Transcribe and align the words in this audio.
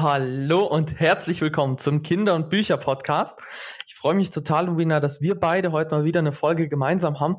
Hallo 0.00 0.62
und 0.64 1.00
herzlich 1.00 1.40
willkommen 1.40 1.76
zum 1.76 2.04
Kinder- 2.04 2.36
und 2.36 2.50
Bücher-Podcast. 2.50 3.40
Ich 3.88 3.96
freue 3.96 4.14
mich 4.14 4.30
total, 4.30 4.66
Lubina, 4.66 5.00
dass 5.00 5.20
wir 5.20 5.34
beide 5.34 5.72
heute 5.72 5.90
mal 5.90 6.04
wieder 6.04 6.20
eine 6.20 6.30
Folge 6.30 6.68
gemeinsam 6.68 7.18
haben 7.18 7.34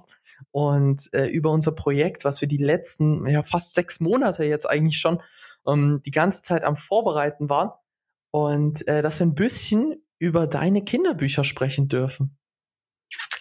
und 0.52 1.08
äh, 1.14 1.28
über 1.28 1.52
unser 1.52 1.72
Projekt, 1.72 2.26
was 2.26 2.42
wir 2.42 2.50
die 2.50 2.58
letzten 2.58 3.26
ja 3.28 3.44
fast 3.44 3.76
sechs 3.76 4.02
Monate 4.02 4.44
jetzt 4.44 4.70
eigentlich 4.70 5.00
schon 5.00 5.22
ähm, 5.66 6.02
die 6.06 6.12
ganze 6.12 6.42
Zeit 6.42 6.66
am 6.66 6.76
Vorbereiten 6.76 7.50
waren 7.50 7.72
und 8.32 8.86
äh, 8.90 9.02
dass 9.02 9.20
wir 9.22 9.28
ein 9.28 9.36
bisschen 9.36 10.04
über 10.18 10.46
deine 10.46 10.84
Kinderbücher 10.84 11.46
sprechen 11.46 11.88
dürfen. 11.88 12.38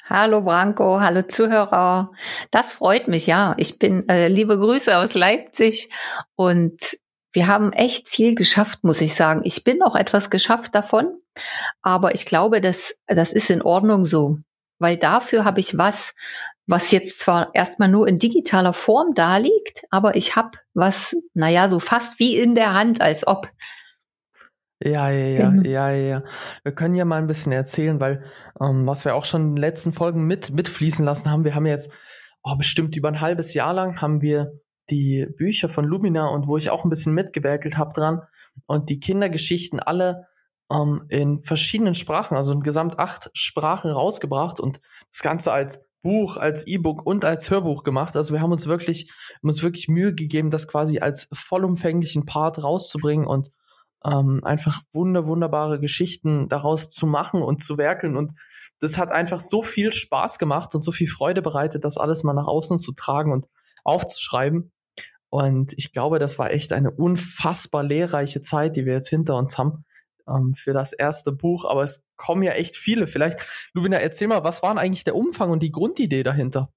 Hallo 0.05 0.43
Branko, 0.43 1.01
hallo 1.01 1.23
Zuhörer. 1.23 2.13
Das 2.53 2.75
freut 2.75 3.09
mich, 3.09 3.27
ja. 3.27 3.57
Ich 3.59 3.81
bin 3.81 4.09
äh, 4.09 4.29
liebe 4.29 4.57
Grüße 4.57 4.97
aus 4.97 5.15
Leipzig 5.15 5.91
und 6.37 6.81
wir 7.33 7.47
haben 7.47 7.73
echt 7.73 8.09
viel 8.09 8.35
geschafft, 8.35 8.85
muss 8.85 9.01
ich 9.01 9.15
sagen. 9.15 9.43
Ich 9.45 9.65
bin 9.65 9.83
auch 9.83 9.95
etwas 9.95 10.31
geschafft 10.31 10.75
davon, 10.75 11.19
aber 11.83 12.15
ich 12.15 12.27
glaube, 12.27 12.61
das, 12.61 12.99
das 13.07 13.33
ist 13.33 13.51
in 13.51 13.63
Ordnung 13.63 14.05
so, 14.05 14.39
weil 14.79 14.97
dafür 14.97 15.45
habe 15.45 15.61
ich 15.61 15.77
was, 15.77 16.15
was 16.67 16.91
jetzt 16.91 17.21
zwar 17.21 17.51
erstmal 17.55 17.89
nur 17.89 18.09
in 18.09 18.19
digitaler 18.19 18.75
Form 18.75 19.15
da 19.15 19.37
liegt, 19.37 19.85
aber 19.91 20.17
ich 20.17 20.37
habe 20.37 20.59
was, 20.75 21.17
naja, 21.35 21.69
so 21.69 21.81
fast 21.81 22.19
wie 22.19 22.37
in 22.37 22.55
der 22.55 22.75
Hand, 22.75 23.01
als 23.01 23.27
ob. 23.27 23.49
Ja, 24.81 25.11
ja, 25.11 25.27
ja, 25.27 25.51
genau. 25.51 25.69
ja, 25.69 25.91
ja. 25.91 26.23
Wir 26.63 26.73
können 26.73 26.95
ja 26.95 27.05
mal 27.05 27.17
ein 27.17 27.27
bisschen 27.27 27.51
erzählen, 27.51 27.99
weil 27.99 28.25
ähm, 28.61 28.87
was 28.87 29.05
wir 29.05 29.17
auch 29.17 29.25
schon 29.25 29.43
in 29.43 29.55
den 29.57 29.61
letzten 29.61 29.93
Folgen 29.93 30.27
mit 30.27 30.51
mitfließen 30.51 31.05
lassen 31.05 31.31
haben, 31.31 31.45
wir 31.45 31.57
haben 31.57 31.67
jetzt 31.67 31.91
oh, 32.45 32.55
bestimmt 32.57 32.97
über 32.97 33.09
ein 33.09 33.21
halbes 33.21 33.55
Jahr 33.55 33.75
lang 33.75 34.01
haben 34.01 34.23
wir 34.23 34.53
die 34.91 35.27
Bücher 35.37 35.69
von 35.69 35.85
Lumina 35.85 36.29
und 36.29 36.47
wo 36.47 36.57
ich 36.57 36.71
auch 36.71 36.85
ein 36.85 36.91
bisschen 36.91 37.15
mitgewerkelt 37.15 37.77
habe 37.77 37.93
dran 37.93 38.23
und 38.67 38.89
die 38.89 39.01
Kindergeschichten 39.01 39.81
alle 39.81 40.27
ähm, 40.71 41.05
in 41.09 41.41
verschiedenen 41.41 41.95
Sprachen, 41.95 42.37
also 42.37 42.53
in 42.53 42.61
gesamt 42.61 42.99
acht 42.99 43.31
Sprachen 43.35 43.91
rausgebracht 43.91 44.61
und 44.61 44.81
das 45.11 45.23
Ganze 45.23 45.53
als 45.53 45.81
Buch, 46.03 46.37
als 46.37 46.67
E-Book 46.67 47.05
und 47.05 47.25
als 47.25 47.51
Hörbuch 47.51 47.83
gemacht. 47.83 48.17
Also 48.17 48.33
wir 48.33 48.41
haben 48.41 48.53
uns 48.53 48.67
wirklich, 48.67 49.11
haben 49.43 49.49
uns 49.49 49.63
wirklich 49.63 49.89
Mühe 49.89 50.15
gegeben, 50.15 50.51
das 50.51 50.69
quasi 50.69 51.01
als 51.01 51.29
vollumfänglichen 51.33 52.25
Part 52.25 52.63
rauszubringen 52.63 53.27
und 53.27 53.51
ähm, 54.05 54.43
einfach 54.45 54.81
wunder, 54.93 55.27
wunderbare 55.27 55.81
Geschichten 55.81 56.49
daraus 56.49 56.89
zu 56.89 57.07
machen 57.07 57.43
und 57.43 57.65
zu 57.65 57.79
werkeln. 57.79 58.17
Und 58.17 58.33
das 58.81 58.97
hat 58.97 59.11
einfach 59.11 59.39
so 59.39 59.63
viel 59.63 59.93
Spaß 59.93 60.39
gemacht 60.39 60.75
und 60.75 60.83
so 60.83 60.93
viel 60.93 61.09
Freude 61.09 61.43
bereitet, 61.43 61.85
das 61.85 61.99
alles 61.99 62.23
mal 62.23 62.35
nach 62.35 62.47
außen 62.47 62.79
zu 62.79 62.93
tragen 62.93 63.33
und 63.33 63.47
aufzuschreiben. 63.83 64.71
Und 65.31 65.75
ich 65.77 65.93
glaube, 65.93 66.19
das 66.19 66.39
war 66.39 66.51
echt 66.51 66.73
eine 66.73 66.91
unfassbar 66.91 67.83
lehrreiche 67.83 68.41
Zeit, 68.41 68.77
die 68.77 68.87
wir 68.87 68.95
jetzt 68.95 69.11
hinter 69.11 69.37
uns 69.37 69.59
haben 69.59 69.85
ähm, 70.27 70.55
für 70.55 70.73
das 70.73 70.93
erste 70.93 71.33
Buch. 71.33 71.65
Aber 71.65 71.83
es 71.83 72.05
kommen 72.17 72.43
ja 72.43 72.53
echt 72.53 72.77
viele. 72.77 73.07
Vielleicht, 73.07 73.39
Lubina, 73.75 73.99
erzähl 73.99 74.29
mal, 74.29 74.45
was 74.45 74.63
waren 74.63 74.79
eigentlich 74.79 75.05
der 75.05 75.17
Umfang 75.17 75.51
und 75.51 75.63
die 75.63 75.73
Grundidee 75.73 76.23
dahinter? 76.23 76.71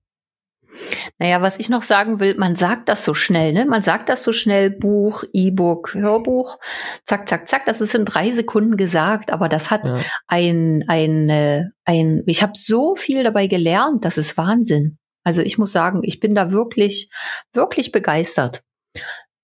Naja, 1.19 1.41
was 1.41 1.59
ich 1.59 1.69
noch 1.69 1.83
sagen 1.83 2.19
will, 2.19 2.35
man 2.37 2.55
sagt 2.55 2.89
das 2.89 3.03
so 3.03 3.13
schnell, 3.13 3.53
ne? 3.53 3.65
Man 3.65 3.81
sagt 3.81 4.09
das 4.09 4.23
so 4.23 4.31
schnell, 4.31 4.69
Buch, 4.69 5.23
E-Book, 5.33 5.93
Hörbuch, 5.93 6.57
zack, 7.05 7.27
zack, 7.27 7.47
zack, 7.47 7.65
das 7.65 7.81
ist 7.81 7.93
in 7.93 8.05
drei 8.05 8.31
Sekunden 8.31 8.77
gesagt, 8.77 9.31
aber 9.31 9.49
das 9.49 9.69
hat 9.69 9.87
ja. 9.87 9.99
ein, 10.27 10.85
ein, 10.87 11.73
ein, 11.83 12.23
ich 12.25 12.41
habe 12.41 12.53
so 12.55 12.95
viel 12.95 13.23
dabei 13.23 13.47
gelernt, 13.47 14.05
das 14.05 14.17
ist 14.17 14.37
Wahnsinn. 14.37 14.97
Also 15.23 15.41
ich 15.41 15.57
muss 15.57 15.71
sagen, 15.71 16.01
ich 16.03 16.19
bin 16.19 16.35
da 16.35 16.51
wirklich, 16.51 17.09
wirklich 17.53 17.91
begeistert. 17.91 18.63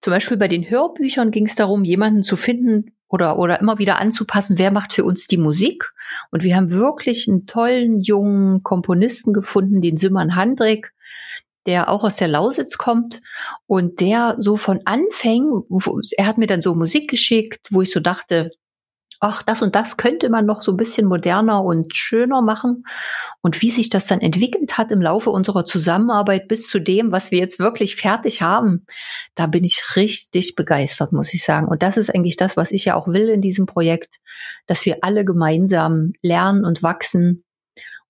Zum 0.02 0.12
Beispiel 0.12 0.38
bei 0.38 0.48
den 0.48 0.70
Hörbüchern 0.70 1.32
ging 1.32 1.46
es 1.46 1.56
darum, 1.56 1.84
jemanden 1.84 2.24
zu 2.24 2.38
finden 2.38 2.92
oder, 3.10 3.40
oder 3.40 3.60
immer 3.60 3.80
wieder 3.80 4.00
anzupassen, 4.00 4.58
wer 4.58 4.72
macht 4.72 4.94
für 4.94 5.04
uns 5.04 5.28
die 5.28 5.38
Musik. 5.38 5.92
Und 6.32 6.44
wir 6.44 6.56
haben 6.56 6.70
wirklich 6.70 7.28
einen 7.28 7.46
tollen 7.46 8.02
jungen 8.02 8.64
Komponisten 8.64 9.34
gefunden, 9.34 9.82
den 9.82 9.98
Simon 9.98 10.36
Handrick, 10.36 10.94
der 11.66 11.90
auch 11.90 12.04
aus 12.04 12.16
der 12.16 12.28
Lausitz 12.28 12.78
kommt 12.78 13.22
und 13.66 14.00
der 14.00 14.36
so 14.38 14.56
von 14.58 14.82
Anfängen, 14.86 15.64
er 16.18 16.28
hat 16.28 16.38
mir 16.38 16.48
dann 16.48 16.62
so 16.62 16.76
Musik 16.76 17.10
geschickt, 17.10 17.68
wo 17.72 17.82
ich 17.82 17.92
so 17.92 18.00
dachte, 18.00 18.52
ach, 19.20 19.44
das 19.44 19.62
und 19.62 19.76
das 19.76 19.98
könnte 19.98 20.30
man 20.30 20.46
noch 20.46 20.62
so 20.62 20.72
ein 20.72 20.78
bisschen 20.78 21.08
moderner 21.08 21.64
und 21.64 21.96
schöner 21.96 22.42
machen. 22.42 22.84
Und 23.42 23.62
wie 23.62 23.72
sich 23.72 23.90
das 23.90 24.08
dann 24.08 24.22
entwickelt 24.22 24.78
hat 24.78 24.92
im 24.92 25.02
Laufe 25.02 25.30
unserer 25.30 25.66
Zusammenarbeit 25.66 26.48
bis 26.48 26.68
zu 26.68 26.80
dem, 26.80 27.12
was 27.12 27.32
wir 27.32 27.40
jetzt 27.40 27.60
wirklich 27.60 27.96
fertig 27.96 28.42
haben, 28.42 28.86
da 29.36 29.48
bin 29.48 29.64
ich 29.64 29.96
richtig 29.96 30.56
begeistert, 30.56 31.14
muss 31.14 31.34
ich 31.34 31.44
sagen. 31.44 31.68
Und 31.68 31.84
das 31.84 31.98
ist 31.98 32.14
eigentlich 32.14 32.38
das, 32.38 32.58
was 32.58 32.72
ich 32.72 32.86
ja 32.86 32.96
auch 32.96 33.08
will 33.08 33.30
in 33.30 33.42
diesem 33.42 33.66
Projekt, 33.66 34.18
dass 34.68 34.86
wir 34.86 34.98
alle 35.02 35.26
gemeinsam 35.26 36.14
lernen 36.22 36.66
und 36.66 36.84
wachsen 36.84 37.44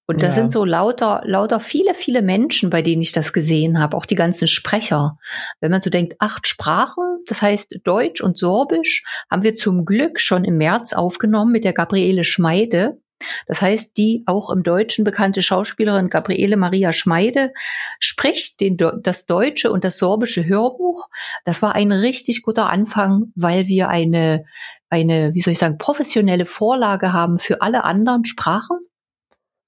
und 0.08 0.24
da 0.24 0.28
ja. 0.28 0.34
sind 0.34 0.52
so 0.52 0.64
lauter, 0.64 1.22
lauter 1.26 1.60
viele, 1.60 1.94
viele 1.94 2.22
Menschen, 2.22 2.70
bei 2.70 2.82
denen 2.82 3.02
ich 3.02 3.12
das 3.12 3.34
gesehen 3.34 3.78
habe, 3.78 3.96
auch 3.96 4.06
die 4.06 4.16
ganzen 4.16 4.48
Sprecher. 4.48 5.18
Wenn 5.60 5.70
man 5.70 5.82
so 5.82 5.90
denkt, 5.90 6.16
acht 6.20 6.48
Sprachen, 6.48 7.04
das 7.28 7.42
heißt 7.42 7.82
Deutsch 7.84 8.22
und 8.22 8.38
Sorbisch, 8.38 9.04
haben 9.30 9.44
wir 9.44 9.56
zum 9.56 9.84
Glück 9.84 10.22
schon 10.22 10.46
im 10.46 10.58
März 10.58 10.94
aufgenommen 10.94 11.52
mit 11.52 11.66
der 11.66 11.74
Gabriele 11.74 12.24
Schmeide. 12.24 13.02
Das 13.48 13.62
heißt, 13.62 13.98
die 13.98 14.24
auch 14.28 14.50
im 14.50 14.64
Deutschen 14.64 15.04
bekannte 15.04 15.42
Schauspielerin 15.42 16.10
Gabriele 16.10 16.56
Maria 16.56 16.94
Schmeide 16.94 17.52
spricht 18.00 18.62
den, 18.62 18.78
das 18.78 19.26
deutsche 19.26 19.72
und 19.72 19.84
das 19.84 19.98
sorbische 19.98 20.46
Hörbuch. 20.46 21.10
Das 21.44 21.62
war 21.62 21.76
ein 21.76 21.92
richtig 21.92 22.44
guter 22.44 22.70
Anfang, 22.70 23.34
weil 23.36 23.68
wir 23.68 23.90
eine, 23.90 24.46
eine, 24.90 25.34
wie 25.34 25.42
soll 25.42 25.52
ich 25.52 25.60
sagen, 25.60 25.78
professionelle 25.78 26.46
Vorlage 26.46 27.12
haben 27.12 27.40
für 27.40 27.62
alle 27.62 27.84
anderen 27.84 28.24
Sprachen. 28.24 28.87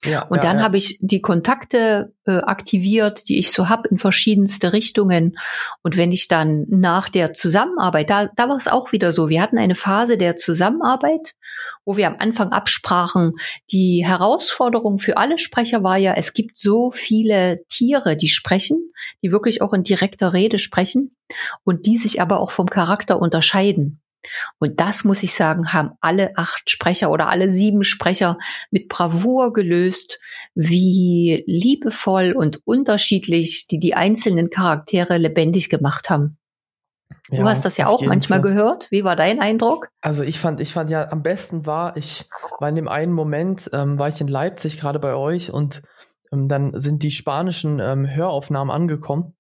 Ja, 0.04 0.22
und 0.24 0.38
ja, 0.38 0.44
dann 0.44 0.58
ja. 0.58 0.64
habe 0.64 0.78
ich 0.78 0.98
die 1.02 1.22
Kontakte 1.22 2.14
äh, 2.26 2.38
aktiviert, 2.38 3.28
die 3.28 3.38
ich 3.38 3.52
so 3.52 3.68
habe 3.68 3.90
in 3.90 3.98
verschiedenste 3.98 4.72
Richtungen. 4.72 5.38
Und 5.84 5.98
wenn 5.98 6.14
ich 6.14 6.30
dann 6.30 6.66
nach 6.70 7.10
der 7.10 7.34
Zusammenarbeit, 7.34 8.10
da, 8.10 8.30
da 8.36 8.48
war 8.48 8.56
es 8.56 8.70
auch 8.70 8.94
wieder 8.94 9.12
so, 9.12 9.28
wir 9.28 9.42
hatten 9.42 9.58
eine 9.58 9.76
Phase 9.76 10.18
der 10.18 10.38
Zusammenarbeit, 10.38 11.36
wo 11.84 11.98
wir 11.98 12.08
am 12.08 12.16
Anfang 12.20 12.52
absprachen, 12.52 13.34
die 13.72 14.06
Herausforderung 14.06 15.00
für 15.00 15.18
alle 15.18 15.38
Sprecher 15.38 15.84
war 15.84 15.98
ja, 15.98 16.14
es 16.14 16.34
gibt 16.34 16.58
so 16.58 16.92
viele 16.92 17.66
Tiere, 17.68 18.16
die 18.16 18.30
sprechen, 18.30 18.94
die 19.22 19.32
wirklich 19.32 19.62
auch 19.62 19.74
in 19.74 19.84
direkter 19.84 20.32
Rede 20.32 20.60
sprechen 20.60 21.16
und 21.64 21.86
die 21.88 21.98
sich 21.98 22.22
aber 22.22 22.40
auch 22.40 22.52
vom 22.52 22.68
Charakter 22.68 23.20
unterscheiden. 23.20 24.02
Und 24.60 24.80
das 24.80 25.04
muss 25.04 25.24
ich 25.24 25.34
sagen, 25.34 25.74
haben 25.74 25.92
alle 26.02 26.32
acht 26.36 26.70
Sprecher 26.70 27.12
oder 27.12 27.30
alle 27.30 27.50
sieben 27.50 27.84
Sprecher 27.84 28.38
mit 28.72 28.90
Bravour 28.90 29.54
gelöst, 29.54 30.20
wie 30.56 31.44
liebevoll 31.48 32.34
und 32.34 32.60
unterschiedlich 32.66 33.68
die 33.68 33.80
die 33.80 33.96
einzelnen 33.96 34.50
Charaktere 34.50 35.18
lebendig 35.18 35.70
gemacht 35.70 36.10
haben. 36.10 36.38
Du 37.30 37.38
ja, 37.38 37.46
hast 37.46 37.64
das 37.64 37.78
ja 37.78 37.88
auch 37.88 38.02
manchmal 38.02 38.42
Fall. 38.42 38.50
gehört. 38.50 38.92
Wie 38.92 39.04
war 39.04 39.16
dein 39.16 39.40
Eindruck? 39.40 39.90
Also 40.02 40.24
ich 40.24 40.40
fand, 40.40 40.60
ich 40.60 40.74
fand 40.74 40.90
ja 40.90 41.12
am 41.12 41.22
besten 41.22 41.66
war, 41.66 41.96
ich 41.96 42.28
war 42.60 42.70
in 42.70 42.76
dem 42.76 42.88
einen 42.88 43.14
Moment, 43.14 43.70
ähm, 43.74 44.00
war 44.00 44.10
ich 44.10 44.20
in 44.20 44.28
Leipzig 44.28 44.80
gerade 44.80 45.00
bei 45.00 45.14
euch 45.14 45.52
und 45.52 45.82
ähm, 46.32 46.48
dann 46.48 46.80
sind 46.80 47.04
die 47.04 47.12
spanischen 47.12 47.80
ähm, 47.80 48.08
Höraufnahmen 48.08 48.72
angekommen 48.72 49.36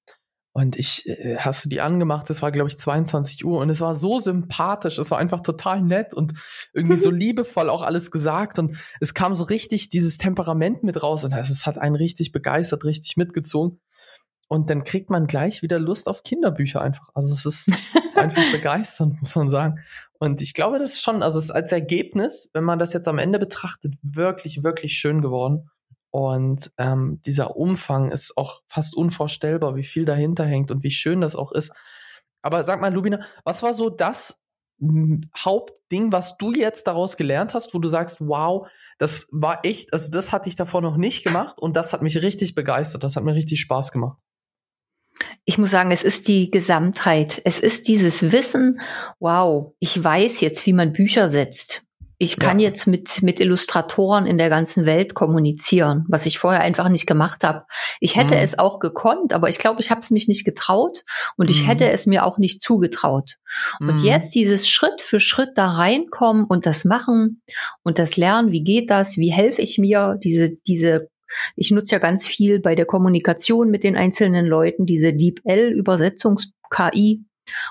und 0.51 0.75
ich, 0.77 1.07
äh, 1.07 1.37
hast 1.37 1.63
du 1.63 1.69
die 1.69 1.79
angemacht? 1.79 2.29
Das 2.29 2.41
war, 2.41 2.51
glaube 2.51 2.69
ich, 2.69 2.77
22 2.77 3.45
Uhr 3.45 3.59
und 3.59 3.69
es 3.69 3.81
war 3.81 3.95
so 3.95 4.19
sympathisch. 4.19 4.97
Es 4.97 5.11
war 5.11 5.19
einfach 5.19 5.41
total 5.41 5.81
nett 5.81 6.13
und 6.13 6.33
irgendwie 6.73 6.99
so 6.99 7.11
liebevoll 7.11 7.69
auch 7.69 7.83
alles 7.83 8.09
gesagt. 8.11 8.57
Und 8.57 8.77
es 8.99 9.13
kam 9.13 9.35
so 9.35 9.43
richtig 9.43 9.89
dieses 9.89 10.17
Temperament 10.17 10.83
mit 10.83 11.01
raus 11.03 11.23
und 11.23 11.33
es 11.33 11.65
hat 11.65 11.77
einen 11.77 11.95
richtig 11.95 12.31
begeistert, 12.31 12.83
richtig 12.83 13.15
mitgezogen. 13.15 13.79
Und 14.47 14.71
dann 14.71 14.83
kriegt 14.83 15.11
man 15.11 15.27
gleich 15.27 15.61
wieder 15.61 15.77
Lust 15.77 16.07
auf 16.07 16.23
Kinderbücher 16.23 16.81
einfach. 16.81 17.09
Also 17.13 17.31
es 17.31 17.45
ist 17.45 17.71
einfach 18.15 18.41
begeisternd, 18.51 19.19
muss 19.19 19.35
man 19.35 19.47
sagen. 19.47 19.79
Und 20.17 20.41
ich 20.41 20.55
glaube, 20.55 20.79
das 20.79 20.93
ist 20.93 21.03
schon, 21.03 21.21
also 21.21 21.37
es 21.37 21.45
ist 21.45 21.51
als 21.51 21.71
Ergebnis, 21.71 22.49
wenn 22.53 22.63
man 22.63 22.79
das 22.79 22.93
jetzt 22.93 23.07
am 23.07 23.19
Ende 23.19 23.37
betrachtet, 23.37 23.93
wirklich, 24.01 24.63
wirklich 24.63 24.93
schön 24.93 25.21
geworden. 25.21 25.69
Und 26.11 26.71
ähm, 26.77 27.21
dieser 27.25 27.55
Umfang 27.55 28.11
ist 28.11 28.37
auch 28.37 28.61
fast 28.67 28.95
unvorstellbar, 28.95 29.75
wie 29.75 29.83
viel 29.83 30.05
dahinter 30.05 30.45
hängt 30.45 30.71
und 30.71 30.83
wie 30.83 30.91
schön 30.91 31.21
das 31.21 31.35
auch 31.35 31.51
ist. 31.51 31.71
Aber 32.41 32.63
sag 32.63 32.81
mal, 32.81 32.93
Lubina, 32.93 33.21
was 33.43 33.61
war 33.63 33.73
so 33.73 33.89
das 33.89 34.43
hm, 34.79 35.29
Hauptding, 35.37 36.11
was 36.11 36.37
du 36.37 36.51
jetzt 36.53 36.87
daraus 36.87 37.17
gelernt 37.17 37.53
hast, 37.53 37.73
wo 37.73 37.79
du 37.79 37.87
sagst, 37.89 38.17
wow, 38.21 38.67
das 38.97 39.27
war 39.31 39.65
echt, 39.65 39.93
also 39.93 40.09
das 40.09 40.31
hatte 40.31 40.49
ich 40.49 40.55
davor 40.55 40.81
noch 40.81 40.97
nicht 40.97 41.23
gemacht 41.23 41.57
und 41.59 41.75
das 41.75 41.93
hat 41.93 42.01
mich 42.01 42.21
richtig 42.21 42.55
begeistert, 42.55 43.03
das 43.03 43.15
hat 43.15 43.23
mir 43.23 43.35
richtig 43.35 43.59
Spaß 43.59 43.91
gemacht. 43.91 44.17
Ich 45.43 45.57
muss 45.57 45.71
sagen, 45.71 45.91
es 45.91 46.03
ist 46.03 46.27
die 46.27 46.49
Gesamtheit. 46.49 47.41
Es 47.43 47.59
ist 47.59 47.87
dieses 47.87 48.31
Wissen, 48.31 48.79
wow, 49.19 49.73
ich 49.79 50.01
weiß 50.01 50.39
jetzt, 50.39 50.65
wie 50.65 50.73
man 50.73 50.93
Bücher 50.93 51.29
setzt. 51.29 51.88
Ich 52.21 52.37
kann 52.37 52.59
ja. 52.59 52.67
jetzt 52.67 52.85
mit, 52.85 53.23
mit 53.23 53.39
Illustratoren 53.39 54.25
in 54.25 54.37
der 54.37 54.49
ganzen 54.49 54.85
Welt 54.85 55.13
kommunizieren, 55.13 56.03
was 56.09 56.25
ich 56.25 56.37
vorher 56.37 56.59
einfach 56.59 56.89
nicht 56.89 57.07
gemacht 57.07 57.45
habe. 57.45 57.63
Ich 58.01 58.17
hätte 58.17 58.35
mhm. 58.35 58.41
es 58.41 58.59
auch 58.59 58.79
gekonnt, 58.79 59.31
aber 59.31 59.47
ich 59.47 59.57
glaube, 59.57 59.79
ich 59.79 59.89
habe 59.89 60.01
es 60.01 60.11
mich 60.11 60.27
nicht 60.27 60.43
getraut 60.43 61.05
und 61.37 61.49
ich 61.49 61.63
mhm. 61.63 61.67
hätte 61.67 61.89
es 61.89 62.07
mir 62.07 62.25
auch 62.25 62.37
nicht 62.37 62.61
zugetraut. 62.61 63.37
Und 63.79 63.99
mhm. 63.99 64.03
jetzt 64.03 64.35
dieses 64.35 64.67
Schritt 64.67 65.01
für 65.01 65.21
Schritt 65.21 65.51
da 65.55 65.71
reinkommen 65.71 66.43
und 66.43 66.65
das 66.65 66.83
machen 66.83 67.41
und 67.83 67.99
das 67.99 68.17
lernen, 68.17 68.51
wie 68.51 68.65
geht 68.65 68.89
das, 68.89 69.15
wie 69.15 69.31
helfe 69.31 69.61
ich 69.61 69.77
mir, 69.77 70.19
diese, 70.21 70.57
diese 70.67 71.07
ich 71.55 71.71
nutze 71.71 71.95
ja 71.95 71.99
ganz 71.99 72.27
viel 72.27 72.59
bei 72.59 72.75
der 72.75 72.85
Kommunikation 72.85 73.69
mit 73.69 73.85
den 73.85 73.95
einzelnen 73.95 74.45
Leuten 74.45 74.85
diese 74.85 75.13
DeepL-Übersetzungs-KI, 75.13 77.23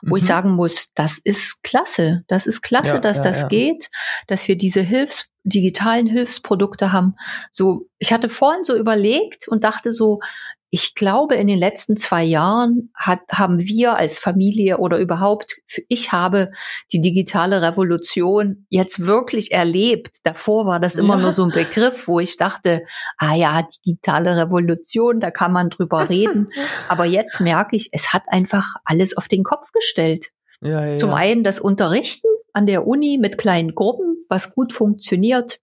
wo 0.02 0.10
mhm. 0.10 0.16
ich 0.16 0.24
sagen 0.24 0.50
muss, 0.52 0.88
das 0.94 1.18
ist 1.18 1.62
klasse, 1.62 2.24
das 2.28 2.46
ist 2.46 2.62
klasse, 2.62 2.94
ja, 2.94 3.00
dass 3.00 3.18
ja, 3.18 3.24
das 3.24 3.42
ja. 3.42 3.48
geht, 3.48 3.90
dass 4.26 4.48
wir 4.48 4.56
diese 4.56 4.80
Hilfs 4.80 5.26
digitalen 5.44 6.06
Hilfsprodukte 6.06 6.92
haben. 6.92 7.14
So, 7.50 7.86
ich 7.98 8.12
hatte 8.12 8.28
vorhin 8.28 8.64
so 8.64 8.76
überlegt 8.76 9.48
und 9.48 9.64
dachte 9.64 9.92
so, 9.92 10.20
ich 10.70 10.94
glaube, 10.94 11.34
in 11.36 11.46
den 11.46 11.58
letzten 11.58 11.96
zwei 11.96 12.22
Jahren 12.24 12.90
hat, 12.94 13.20
haben 13.32 13.58
wir 13.60 13.96
als 13.96 14.18
Familie 14.18 14.78
oder 14.78 14.98
überhaupt, 14.98 15.60
ich 15.88 16.12
habe 16.12 16.50
die 16.92 17.00
digitale 17.00 17.62
Revolution 17.62 18.66
jetzt 18.68 19.06
wirklich 19.06 19.52
erlebt. 19.52 20.18
Davor 20.24 20.66
war 20.66 20.78
das 20.78 20.96
immer 20.96 21.16
ja. 21.16 21.22
nur 21.22 21.32
so 21.32 21.44
ein 21.44 21.50
Begriff, 21.50 22.06
wo 22.06 22.20
ich 22.20 22.36
dachte, 22.36 22.84
ah 23.16 23.34
ja, 23.34 23.66
digitale 23.86 24.36
Revolution, 24.36 25.20
da 25.20 25.30
kann 25.30 25.52
man 25.52 25.70
drüber 25.70 26.10
reden. 26.10 26.48
Aber 26.88 27.06
jetzt 27.06 27.40
merke 27.40 27.74
ich, 27.76 27.88
es 27.92 28.12
hat 28.12 28.24
einfach 28.28 28.74
alles 28.84 29.16
auf 29.16 29.28
den 29.28 29.44
Kopf 29.44 29.72
gestellt. 29.72 30.28
Ja, 30.60 30.84
ja, 30.84 30.98
Zum 30.98 31.12
einen 31.12 31.44
das 31.44 31.60
Unterrichten 31.60 32.28
an 32.52 32.66
der 32.66 32.86
Uni 32.86 33.18
mit 33.18 33.38
kleinen 33.38 33.74
Gruppen, 33.74 34.26
was 34.28 34.54
gut 34.54 34.72
funktioniert. 34.74 35.60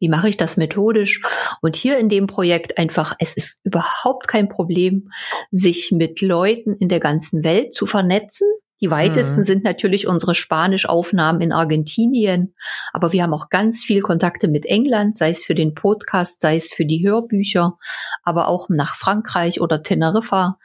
Wie 0.00 0.08
mache 0.08 0.28
ich 0.28 0.36
das 0.36 0.56
methodisch? 0.56 1.22
Und 1.60 1.76
hier 1.76 1.98
in 1.98 2.08
dem 2.08 2.26
Projekt 2.26 2.78
einfach, 2.78 3.14
es 3.18 3.36
ist 3.36 3.60
überhaupt 3.64 4.28
kein 4.28 4.48
Problem, 4.48 5.10
sich 5.50 5.92
mit 5.92 6.20
Leuten 6.20 6.74
in 6.74 6.88
der 6.88 7.00
ganzen 7.00 7.44
Welt 7.44 7.74
zu 7.74 7.86
vernetzen. 7.86 8.46
Die 8.80 8.90
weitesten 8.90 9.40
mhm. 9.40 9.44
sind 9.44 9.64
natürlich 9.64 10.06
unsere 10.06 10.34
Spanisch-Aufnahmen 10.34 11.40
in 11.40 11.52
Argentinien, 11.52 12.54
aber 12.92 13.12
wir 13.12 13.22
haben 13.22 13.32
auch 13.32 13.48
ganz 13.48 13.82
viel 13.82 14.02
Kontakte 14.02 14.48
mit 14.48 14.66
England, 14.66 15.16
sei 15.16 15.30
es 15.30 15.42
für 15.42 15.54
den 15.54 15.74
Podcast, 15.74 16.42
sei 16.42 16.56
es 16.56 16.74
für 16.74 16.84
die 16.84 17.06
Hörbücher, 17.06 17.78
aber 18.22 18.48
auch 18.48 18.68
nach 18.68 18.94
Frankreich 18.96 19.62
oder 19.62 19.82
Teneriffa. 19.82 20.58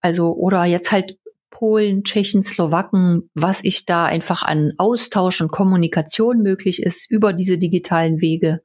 Also, 0.00 0.34
oder 0.34 0.64
jetzt 0.64 0.92
halt 0.92 1.18
Polen, 1.58 2.04
Tschechen, 2.04 2.42
Slowaken, 2.42 3.30
was 3.32 3.60
ich 3.62 3.86
da 3.86 4.04
einfach 4.04 4.42
an 4.42 4.74
Austausch 4.76 5.40
und 5.40 5.50
Kommunikation 5.50 6.42
möglich 6.42 6.82
ist 6.82 7.10
über 7.10 7.32
diese 7.32 7.56
digitalen 7.56 8.20
Wege. 8.20 8.60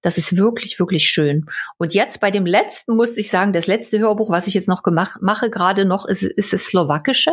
Das 0.00 0.16
ist 0.16 0.38
wirklich, 0.38 0.78
wirklich 0.78 1.10
schön. 1.10 1.44
Und 1.76 1.92
jetzt 1.92 2.20
bei 2.20 2.30
dem 2.30 2.46
letzten 2.46 2.96
musste 2.96 3.20
ich 3.20 3.28
sagen, 3.28 3.52
das 3.52 3.66
letzte 3.66 3.98
Hörbuch, 3.98 4.30
was 4.30 4.46
ich 4.46 4.54
jetzt 4.54 4.66
noch 4.66 4.82
gemacht 4.82 5.20
mache, 5.20 5.50
gerade 5.50 5.84
noch, 5.84 6.06
ist, 6.06 6.22
ist 6.22 6.54
das 6.54 6.64
Slowakische. 6.64 7.32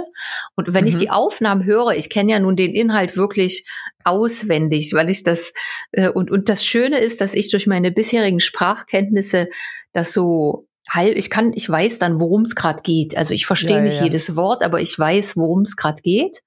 Und 0.57 0.73
wenn 0.73 0.83
mhm. 0.83 0.89
ich 0.89 0.97
die 0.97 1.09
Aufnahmen 1.09 1.63
höre, 1.63 1.91
ich 1.91 2.09
kenne 2.09 2.33
ja 2.33 2.39
nun 2.39 2.57
den 2.57 2.75
Inhalt 2.75 3.15
wirklich 3.15 3.65
auswendig, 4.03 4.91
weil 4.93 5.09
ich 5.09 5.23
das, 5.23 5.53
äh, 5.93 6.09
und, 6.09 6.29
und 6.29 6.49
das 6.49 6.65
Schöne 6.65 6.99
ist, 6.99 7.21
dass 7.21 7.35
ich 7.35 7.49
durch 7.51 7.67
meine 7.67 7.91
bisherigen 7.91 8.41
Sprachkenntnisse 8.41 9.47
das 9.93 10.11
so 10.11 10.67
heil, 10.93 11.17
ich 11.17 11.29
kann, 11.29 11.53
ich 11.53 11.69
weiß 11.69 11.99
dann, 11.99 12.19
worum 12.19 12.43
es 12.43 12.55
gerade 12.55 12.81
geht. 12.83 13.17
Also 13.17 13.33
ich 13.33 13.45
verstehe 13.45 13.77
ja, 13.77 13.81
nicht 13.81 13.97
ja. 13.97 14.05
jedes 14.05 14.35
Wort, 14.35 14.63
aber 14.63 14.81
ich 14.81 14.97
weiß, 14.97 15.37
worum 15.37 15.61
es 15.61 15.75
gerade 15.75 16.01
geht. 16.01 16.41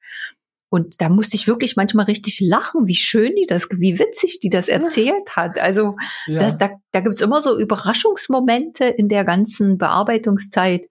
Und 0.73 1.03
da 1.03 1.11
musste 1.11 1.37
ich 1.37 1.47
wirklich 1.47 1.77
manchmal 1.77 2.07
richtig 2.07 2.41
lachen, 2.41 2.87
wie 2.87 2.95
schön 2.95 3.35
die 3.37 3.47
das, 3.47 3.69
wie 3.71 3.99
witzig 3.99 4.41
die 4.41 4.49
das 4.49 4.69
erzählt 4.69 5.37
hat. 5.37 5.59
Also 5.59 5.97
ja. 6.27 6.41
das, 6.41 6.57
da, 6.57 6.71
da 6.93 7.01
gibt's 7.01 7.21
immer 7.21 7.43
so 7.43 7.59
Überraschungsmomente 7.59 8.87
in 8.87 9.11
der 9.11 9.25
ganzen 9.25 9.77
Bearbeitungszeit, 9.77 10.89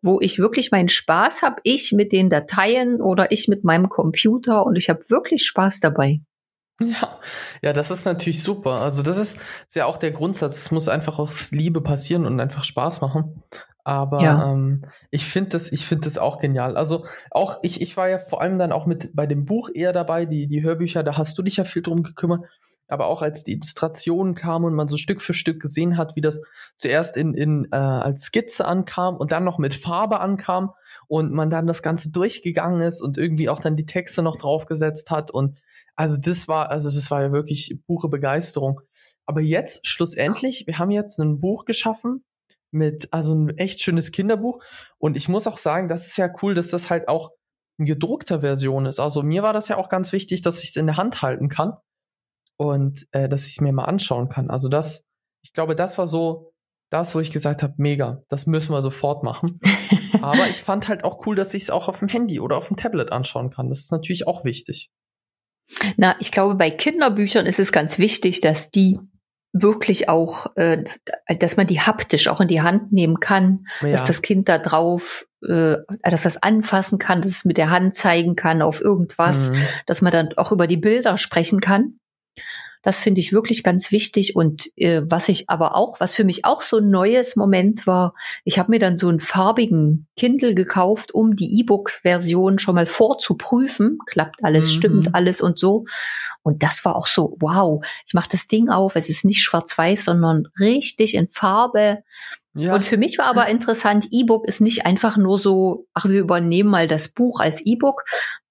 wo 0.00 0.20
ich 0.20 0.38
wirklich 0.38 0.70
meinen 0.70 0.88
Spaß 0.88 1.42
habe, 1.42 1.56
ich 1.64 1.90
mit 1.92 2.12
den 2.12 2.30
Dateien 2.30 3.00
oder 3.00 3.32
ich 3.32 3.48
mit 3.48 3.64
meinem 3.64 3.88
Computer 3.88 4.64
und 4.64 4.76
ich 4.76 4.88
habe 4.88 5.04
wirklich 5.08 5.44
Spaß 5.44 5.80
dabei. 5.80 6.20
Ja, 6.80 7.20
ja, 7.62 7.72
das 7.72 7.90
ist 7.90 8.04
natürlich 8.04 8.42
super. 8.42 8.82
Also 8.82 9.02
das 9.02 9.16
ist, 9.16 9.38
ist 9.66 9.76
ja 9.76 9.86
auch 9.86 9.96
der 9.96 10.10
Grundsatz. 10.10 10.58
Es 10.58 10.70
muss 10.70 10.88
einfach 10.88 11.18
aus 11.18 11.50
Liebe 11.50 11.80
passieren 11.80 12.26
und 12.26 12.38
einfach 12.38 12.64
Spaß 12.64 13.00
machen. 13.00 13.42
Aber 13.82 14.20
ja. 14.20 14.50
ähm, 14.50 14.84
ich 15.10 15.24
finde 15.24 15.50
das, 15.50 15.70
ich 15.70 15.86
finde 15.86 16.04
das 16.04 16.18
auch 16.18 16.40
genial. 16.40 16.76
Also 16.76 17.06
auch 17.30 17.58
ich, 17.62 17.80
ich 17.80 17.96
war 17.96 18.08
ja 18.08 18.18
vor 18.18 18.42
allem 18.42 18.58
dann 18.58 18.72
auch 18.72 18.84
mit 18.84 19.14
bei 19.14 19.26
dem 19.26 19.44
Buch 19.44 19.70
eher 19.72 19.92
dabei, 19.92 20.26
die 20.26 20.48
die 20.48 20.62
Hörbücher. 20.62 21.02
Da 21.02 21.16
hast 21.16 21.38
du 21.38 21.42
dich 21.42 21.56
ja 21.56 21.64
viel 21.64 21.82
drum 21.82 22.02
gekümmert. 22.02 22.44
Aber 22.88 23.06
auch 23.06 23.22
als 23.22 23.44
die 23.44 23.52
Illustrationen 23.52 24.34
kamen 24.34 24.64
und 24.64 24.74
man 24.74 24.88
so 24.88 24.96
Stück 24.96 25.20
für 25.22 25.34
Stück 25.34 25.60
gesehen 25.60 25.96
hat, 25.96 26.16
wie 26.16 26.20
das 26.20 26.40
zuerst 26.76 27.16
in, 27.16 27.34
in 27.34 27.68
äh, 27.72 27.76
als 27.76 28.22
Skizze 28.22 28.66
ankam 28.66 29.16
und 29.16 29.32
dann 29.32 29.44
noch 29.44 29.58
mit 29.58 29.74
Farbe 29.74 30.20
ankam 30.20 30.72
und 31.08 31.32
man 31.32 31.50
dann 31.50 31.66
das 31.66 31.82
Ganze 31.82 32.10
durchgegangen 32.10 32.80
ist 32.82 33.00
und 33.00 33.18
irgendwie 33.18 33.48
auch 33.48 33.60
dann 33.60 33.76
die 33.76 33.86
Texte 33.86 34.22
noch 34.22 34.36
draufgesetzt 34.36 35.10
hat 35.10 35.30
und 35.30 35.58
also 35.96 36.18
das 36.20 36.46
war, 36.46 36.70
also 36.70 36.90
das 36.90 37.10
war 37.10 37.22
ja 37.22 37.32
wirklich 37.32 37.78
pure 37.86 38.08
Begeisterung. 38.08 38.82
Aber 39.24 39.40
jetzt, 39.40 39.86
schlussendlich, 39.86 40.66
wir 40.66 40.78
haben 40.78 40.90
jetzt 40.90 41.18
ein 41.18 41.40
Buch 41.40 41.64
geschaffen 41.64 42.24
mit, 42.70 43.08
also 43.12 43.34
ein 43.34 43.56
echt 43.56 43.80
schönes 43.80 44.12
Kinderbuch. 44.12 44.62
Und 44.98 45.16
ich 45.16 45.28
muss 45.28 45.46
auch 45.46 45.58
sagen, 45.58 45.88
das 45.88 46.06
ist 46.06 46.18
ja 46.18 46.30
cool, 46.42 46.54
dass 46.54 46.68
das 46.68 46.90
halt 46.90 47.08
auch 47.08 47.32
in 47.78 47.86
gedruckter 47.86 48.40
Version 48.40 48.86
ist. 48.86 49.00
Also 49.00 49.22
mir 49.22 49.42
war 49.42 49.52
das 49.52 49.68
ja 49.68 49.78
auch 49.78 49.88
ganz 49.88 50.12
wichtig, 50.12 50.42
dass 50.42 50.62
ich 50.62 50.70
es 50.70 50.76
in 50.76 50.86
der 50.86 50.96
Hand 50.96 51.22
halten 51.22 51.48
kann 51.48 51.76
und 52.56 53.06
äh, 53.12 53.28
dass 53.28 53.46
ich 53.46 53.54
es 53.54 53.60
mir 53.60 53.72
mal 53.72 53.84
anschauen 53.84 54.28
kann. 54.28 54.50
Also 54.50 54.68
das, 54.68 55.04
ich 55.42 55.52
glaube, 55.52 55.76
das 55.76 55.98
war 55.98 56.06
so 56.06 56.52
das, 56.90 57.14
wo 57.14 57.20
ich 57.20 57.32
gesagt 57.32 57.62
habe, 57.62 57.74
mega, 57.78 58.22
das 58.28 58.46
müssen 58.46 58.72
wir 58.72 58.82
sofort 58.82 59.22
machen. 59.22 59.58
Aber 60.22 60.46
ich 60.48 60.62
fand 60.62 60.88
halt 60.88 61.04
auch 61.04 61.26
cool, 61.26 61.34
dass 61.34 61.54
ich 61.54 61.64
es 61.64 61.70
auch 61.70 61.88
auf 61.88 61.98
dem 61.98 62.08
Handy 62.08 62.40
oder 62.40 62.56
auf 62.56 62.68
dem 62.68 62.76
Tablet 62.76 63.12
anschauen 63.12 63.50
kann. 63.50 63.68
Das 63.68 63.80
ist 63.80 63.92
natürlich 63.92 64.26
auch 64.26 64.44
wichtig. 64.44 64.90
Na, 65.96 66.14
ich 66.20 66.30
glaube, 66.30 66.54
bei 66.54 66.70
Kinderbüchern 66.70 67.46
ist 67.46 67.58
es 67.58 67.72
ganz 67.72 67.98
wichtig, 67.98 68.40
dass 68.40 68.70
die 68.70 68.98
wirklich 69.52 70.08
auch, 70.08 70.54
äh, 70.56 70.84
dass 71.38 71.56
man 71.56 71.66
die 71.66 71.80
haptisch 71.80 72.28
auch 72.28 72.40
in 72.40 72.48
die 72.48 72.60
Hand 72.60 72.92
nehmen 72.92 73.20
kann, 73.20 73.66
ja. 73.80 73.92
dass 73.92 74.04
das 74.04 74.22
Kind 74.22 74.48
da 74.48 74.58
drauf, 74.58 75.26
äh, 75.46 75.76
dass 76.02 76.22
das 76.22 76.42
anfassen 76.42 76.98
kann, 76.98 77.22
dass 77.22 77.32
es 77.32 77.44
mit 77.44 77.56
der 77.56 77.70
Hand 77.70 77.94
zeigen 77.94 78.36
kann 78.36 78.62
auf 78.62 78.80
irgendwas, 78.80 79.50
mhm. 79.50 79.62
dass 79.86 80.02
man 80.02 80.12
dann 80.12 80.28
auch 80.36 80.52
über 80.52 80.66
die 80.66 80.76
Bilder 80.76 81.18
sprechen 81.18 81.60
kann. 81.60 81.98
Das 82.86 83.00
finde 83.00 83.18
ich 83.20 83.32
wirklich 83.32 83.64
ganz 83.64 83.90
wichtig. 83.90 84.36
Und 84.36 84.70
äh, 84.76 85.02
was 85.04 85.28
ich 85.28 85.50
aber 85.50 85.74
auch, 85.74 85.98
was 85.98 86.14
für 86.14 86.22
mich 86.22 86.44
auch 86.44 86.60
so 86.60 86.76
ein 86.76 86.88
neues 86.88 87.34
Moment 87.34 87.84
war, 87.84 88.14
ich 88.44 88.60
habe 88.60 88.70
mir 88.70 88.78
dann 88.78 88.96
so 88.96 89.08
einen 89.08 89.18
farbigen 89.18 90.06
Kindle 90.16 90.54
gekauft, 90.54 91.12
um 91.12 91.34
die 91.34 91.58
E-Book-Version 91.58 92.60
schon 92.60 92.76
mal 92.76 92.86
vorzuprüfen. 92.86 93.98
Klappt 94.06 94.44
alles, 94.44 94.66
mhm. 94.66 94.70
stimmt 94.70 95.14
alles 95.16 95.40
und 95.40 95.58
so. 95.58 95.86
Und 96.44 96.62
das 96.62 96.84
war 96.84 96.94
auch 96.94 97.08
so, 97.08 97.36
wow, 97.40 97.84
ich 98.06 98.14
mache 98.14 98.28
das 98.30 98.46
Ding 98.46 98.68
auf, 98.68 98.94
es 98.94 99.08
ist 99.08 99.24
nicht 99.24 99.42
schwarz-weiß, 99.42 100.04
sondern 100.04 100.46
richtig 100.60 101.16
in 101.16 101.26
Farbe. 101.26 102.04
Ja. 102.54 102.72
Und 102.72 102.84
für 102.84 102.98
mich 102.98 103.18
war 103.18 103.26
aber 103.26 103.48
interessant, 103.48 104.06
E-Book 104.12 104.46
ist 104.46 104.60
nicht 104.60 104.86
einfach 104.86 105.16
nur 105.16 105.40
so, 105.40 105.88
ach, 105.92 106.04
wir 106.04 106.20
übernehmen 106.20 106.70
mal 106.70 106.86
das 106.86 107.08
Buch 107.08 107.40
als 107.40 107.66
E-Book, 107.66 108.04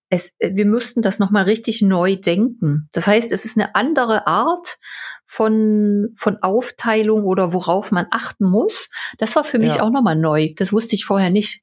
es, 0.09 0.33
äh, 0.39 0.51
wir 0.53 0.65
müssten 0.65 1.01
das 1.01 1.19
nochmal 1.19 1.43
richtig 1.43 1.81
neu 1.81 2.15
denken. 2.15 2.87
Das 2.93 3.07
heißt, 3.07 3.31
es 3.31 3.45
ist 3.45 3.57
eine 3.57 3.75
andere 3.75 4.27
Art 4.27 4.77
von, 5.25 6.13
von 6.17 6.37
Aufteilung 6.41 7.23
oder 7.23 7.53
worauf 7.53 7.91
man 7.91 8.07
achten 8.11 8.49
muss. 8.49 8.89
Das 9.17 9.35
war 9.35 9.43
für 9.43 9.59
mich 9.59 9.75
ja. 9.75 9.81
auch 9.81 9.89
nochmal 9.89 10.15
neu. 10.15 10.53
Das 10.55 10.71
wusste 10.71 10.95
ich 10.95 11.05
vorher 11.05 11.29
nicht. 11.29 11.61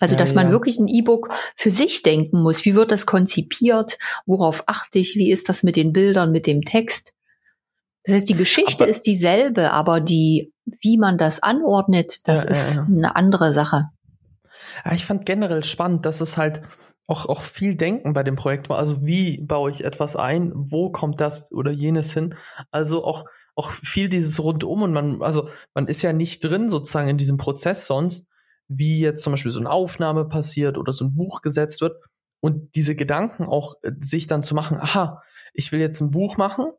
Also, 0.00 0.16
ja, 0.16 0.18
dass 0.18 0.34
man 0.34 0.46
ja. 0.46 0.52
wirklich 0.52 0.78
ein 0.78 0.88
E-Book 0.88 1.30
für 1.56 1.70
sich 1.70 2.02
denken 2.02 2.42
muss. 2.42 2.64
Wie 2.64 2.74
wird 2.74 2.90
das 2.90 3.06
konzipiert? 3.06 3.96
Worauf 4.26 4.64
achte 4.66 4.98
ich? 4.98 5.14
Wie 5.14 5.30
ist 5.30 5.48
das 5.48 5.62
mit 5.62 5.76
den 5.76 5.92
Bildern, 5.92 6.32
mit 6.32 6.46
dem 6.46 6.62
Text? 6.62 7.14
Das 8.02 8.16
heißt, 8.16 8.28
die 8.28 8.34
Geschichte 8.34 8.84
aber, 8.84 8.90
ist 8.90 9.06
dieselbe, 9.06 9.70
aber 9.70 10.00
die, 10.00 10.52
wie 10.80 10.98
man 10.98 11.16
das 11.16 11.42
anordnet, 11.42 12.28
das 12.28 12.44
ist 12.44 12.78
eine 12.78 13.16
andere 13.16 13.54
Sache. 13.54 13.88
ich 14.92 15.06
fand 15.06 15.24
generell 15.24 15.64
spannend, 15.64 16.04
dass 16.04 16.20
es 16.20 16.36
halt, 16.36 16.60
auch, 17.06 17.26
auch 17.26 17.42
viel 17.42 17.76
Denken 17.76 18.12
bei 18.12 18.22
dem 18.22 18.36
Projekt 18.36 18.68
war. 18.68 18.78
Also 18.78 19.04
wie 19.04 19.40
baue 19.42 19.70
ich 19.70 19.84
etwas 19.84 20.16
ein? 20.16 20.52
Wo 20.54 20.90
kommt 20.90 21.20
das 21.20 21.52
oder 21.52 21.70
jenes 21.70 22.12
hin? 22.12 22.34
Also 22.70 23.04
auch, 23.04 23.24
auch 23.54 23.70
viel 23.70 24.08
dieses 24.08 24.42
Rundum 24.42 24.82
und 24.82 24.92
man, 24.92 25.22
also 25.22 25.48
man 25.74 25.86
ist 25.86 26.02
ja 26.02 26.12
nicht 26.12 26.42
drin 26.42 26.68
sozusagen 26.68 27.08
in 27.08 27.18
diesem 27.18 27.36
Prozess 27.36 27.86
sonst, 27.86 28.26
wie 28.68 29.00
jetzt 29.00 29.22
zum 29.22 29.34
Beispiel 29.34 29.52
so 29.52 29.60
eine 29.60 29.70
Aufnahme 29.70 30.24
passiert 30.24 30.78
oder 30.78 30.92
so 30.92 31.04
ein 31.04 31.14
Buch 31.14 31.42
gesetzt 31.42 31.80
wird. 31.80 31.96
Und 32.40 32.74
diese 32.74 32.94
Gedanken 32.94 33.44
auch 33.44 33.76
äh, 33.82 33.92
sich 34.00 34.26
dann 34.26 34.42
zu 34.42 34.54
machen, 34.54 34.78
aha, 34.78 35.22
ich 35.52 35.72
will 35.72 35.80
jetzt 35.80 36.00
ein 36.00 36.10
Buch 36.10 36.36
machen 36.36 36.72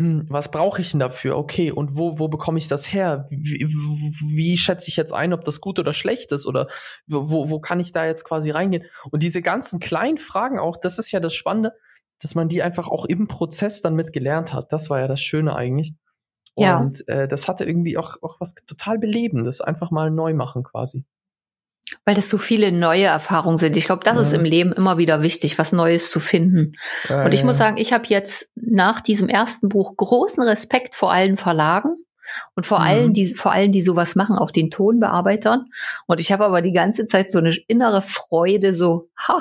hm, 0.00 0.24
was 0.30 0.50
brauche 0.50 0.80
ich 0.80 0.92
denn 0.92 1.00
dafür? 1.00 1.36
Okay, 1.36 1.70
und 1.70 1.94
wo, 1.94 2.18
wo 2.18 2.28
bekomme 2.28 2.56
ich 2.56 2.68
das 2.68 2.90
her? 2.90 3.26
Wie, 3.28 3.66
wie 3.68 4.56
schätze 4.56 4.88
ich 4.88 4.96
jetzt 4.96 5.12
ein, 5.12 5.34
ob 5.34 5.44
das 5.44 5.60
gut 5.60 5.78
oder 5.78 5.92
schlecht 5.92 6.32
ist? 6.32 6.46
Oder 6.46 6.68
wo, 7.06 7.50
wo 7.50 7.60
kann 7.60 7.80
ich 7.80 7.92
da 7.92 8.06
jetzt 8.06 8.24
quasi 8.24 8.50
reingehen? 8.50 8.86
Und 9.10 9.22
diese 9.22 9.42
ganzen 9.42 9.78
kleinen 9.78 10.16
Fragen 10.16 10.58
auch, 10.58 10.78
das 10.78 10.98
ist 10.98 11.10
ja 11.10 11.20
das 11.20 11.34
Spannende, 11.34 11.74
dass 12.18 12.34
man 12.34 12.48
die 12.48 12.62
einfach 12.62 12.88
auch 12.88 13.04
im 13.04 13.28
Prozess 13.28 13.82
dann 13.82 13.94
mit 13.94 14.14
gelernt 14.14 14.54
hat. 14.54 14.72
Das 14.72 14.88
war 14.88 15.00
ja 15.00 15.06
das 15.06 15.20
Schöne 15.20 15.54
eigentlich. 15.54 15.92
Ja. 16.56 16.78
Und 16.78 17.06
äh, 17.06 17.28
das 17.28 17.46
hatte 17.46 17.66
irgendwie 17.66 17.98
auch, 17.98 18.16
auch 18.22 18.40
was 18.40 18.54
total 18.54 18.98
Belebendes, 18.98 19.60
einfach 19.60 19.90
mal 19.90 20.10
neu 20.10 20.32
machen 20.32 20.62
quasi. 20.62 21.04
Weil 22.06 22.14
das 22.14 22.30
so 22.30 22.38
viele 22.38 22.72
neue 22.72 23.04
Erfahrungen 23.04 23.58
sind. 23.58 23.76
Ich 23.76 23.84
glaube, 23.84 24.04
das 24.04 24.16
Ja. 24.16 24.22
ist 24.22 24.32
im 24.32 24.44
Leben 24.44 24.72
immer 24.72 24.96
wieder 24.98 25.22
wichtig, 25.22 25.58
was 25.58 25.72
Neues 25.72 26.10
zu 26.10 26.18
finden. 26.18 26.72
Äh, 27.08 27.24
Und 27.24 27.34
ich 27.34 27.44
muss 27.44 27.58
sagen, 27.58 27.76
ich 27.76 27.92
habe 27.92 28.04
jetzt 28.08 28.50
nach 28.56 29.00
diesem 29.00 29.28
ersten 29.28 29.68
Buch 29.68 29.96
großen 29.96 30.42
Respekt 30.42 30.94
vor 30.94 31.12
allen 31.12 31.36
Verlagen 31.36 31.96
und 32.54 32.66
vor 32.66 32.78
Mhm. 32.80 32.84
allen, 32.86 33.12
die 33.12 33.26
vor 33.34 33.52
allen, 33.52 33.70
die 33.72 33.82
sowas 33.82 34.14
machen, 34.14 34.38
auch 34.38 34.50
den 34.50 34.70
Tonbearbeitern. 34.70 35.66
Und 36.06 36.20
ich 36.20 36.32
habe 36.32 36.44
aber 36.46 36.62
die 36.62 36.72
ganze 36.72 37.06
Zeit 37.06 37.30
so 37.30 37.38
eine 37.38 37.54
innere 37.68 38.02
Freude, 38.02 38.72
so 38.72 39.08
ha. 39.18 39.40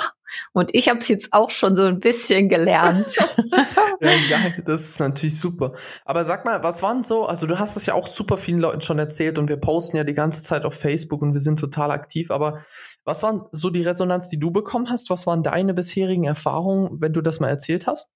Und 0.53 0.69
ich 0.73 0.89
habe 0.89 0.99
es 0.99 1.07
jetzt 1.07 1.33
auch 1.33 1.51
schon 1.51 1.75
so 1.75 1.83
ein 1.83 1.99
bisschen 1.99 2.49
gelernt. 2.49 3.07
Ja, 4.01 4.11
ja, 4.29 4.53
das 4.63 4.81
ist 4.85 4.99
natürlich 4.99 5.37
super. 5.37 5.73
Aber 6.05 6.23
sag 6.23 6.45
mal, 6.45 6.63
was 6.63 6.81
waren 6.81 7.03
so, 7.03 7.25
also 7.25 7.47
du 7.47 7.59
hast 7.59 7.75
es 7.75 7.85
ja 7.85 7.95
auch 7.95 8.07
super 8.07 8.37
vielen 8.37 8.59
Leuten 8.59 8.79
schon 8.79 8.97
erzählt 8.97 9.37
und 9.37 9.49
wir 9.49 9.57
posten 9.57 9.97
ja 9.97 10.05
die 10.05 10.13
ganze 10.13 10.41
Zeit 10.41 10.63
auf 10.63 10.73
Facebook 10.73 11.21
und 11.21 11.33
wir 11.33 11.41
sind 11.41 11.59
total 11.59 11.91
aktiv, 11.91 12.31
aber 12.31 12.59
was 13.03 13.23
waren 13.23 13.45
so 13.51 13.69
die 13.69 13.81
Resonanz, 13.81 14.29
die 14.29 14.39
du 14.39 14.51
bekommen 14.51 14.89
hast? 14.89 15.09
Was 15.09 15.27
waren 15.27 15.43
deine 15.43 15.73
bisherigen 15.73 16.23
Erfahrungen, 16.23 17.01
wenn 17.01 17.11
du 17.11 17.21
das 17.21 17.39
mal 17.39 17.49
erzählt 17.49 17.87
hast? 17.87 18.09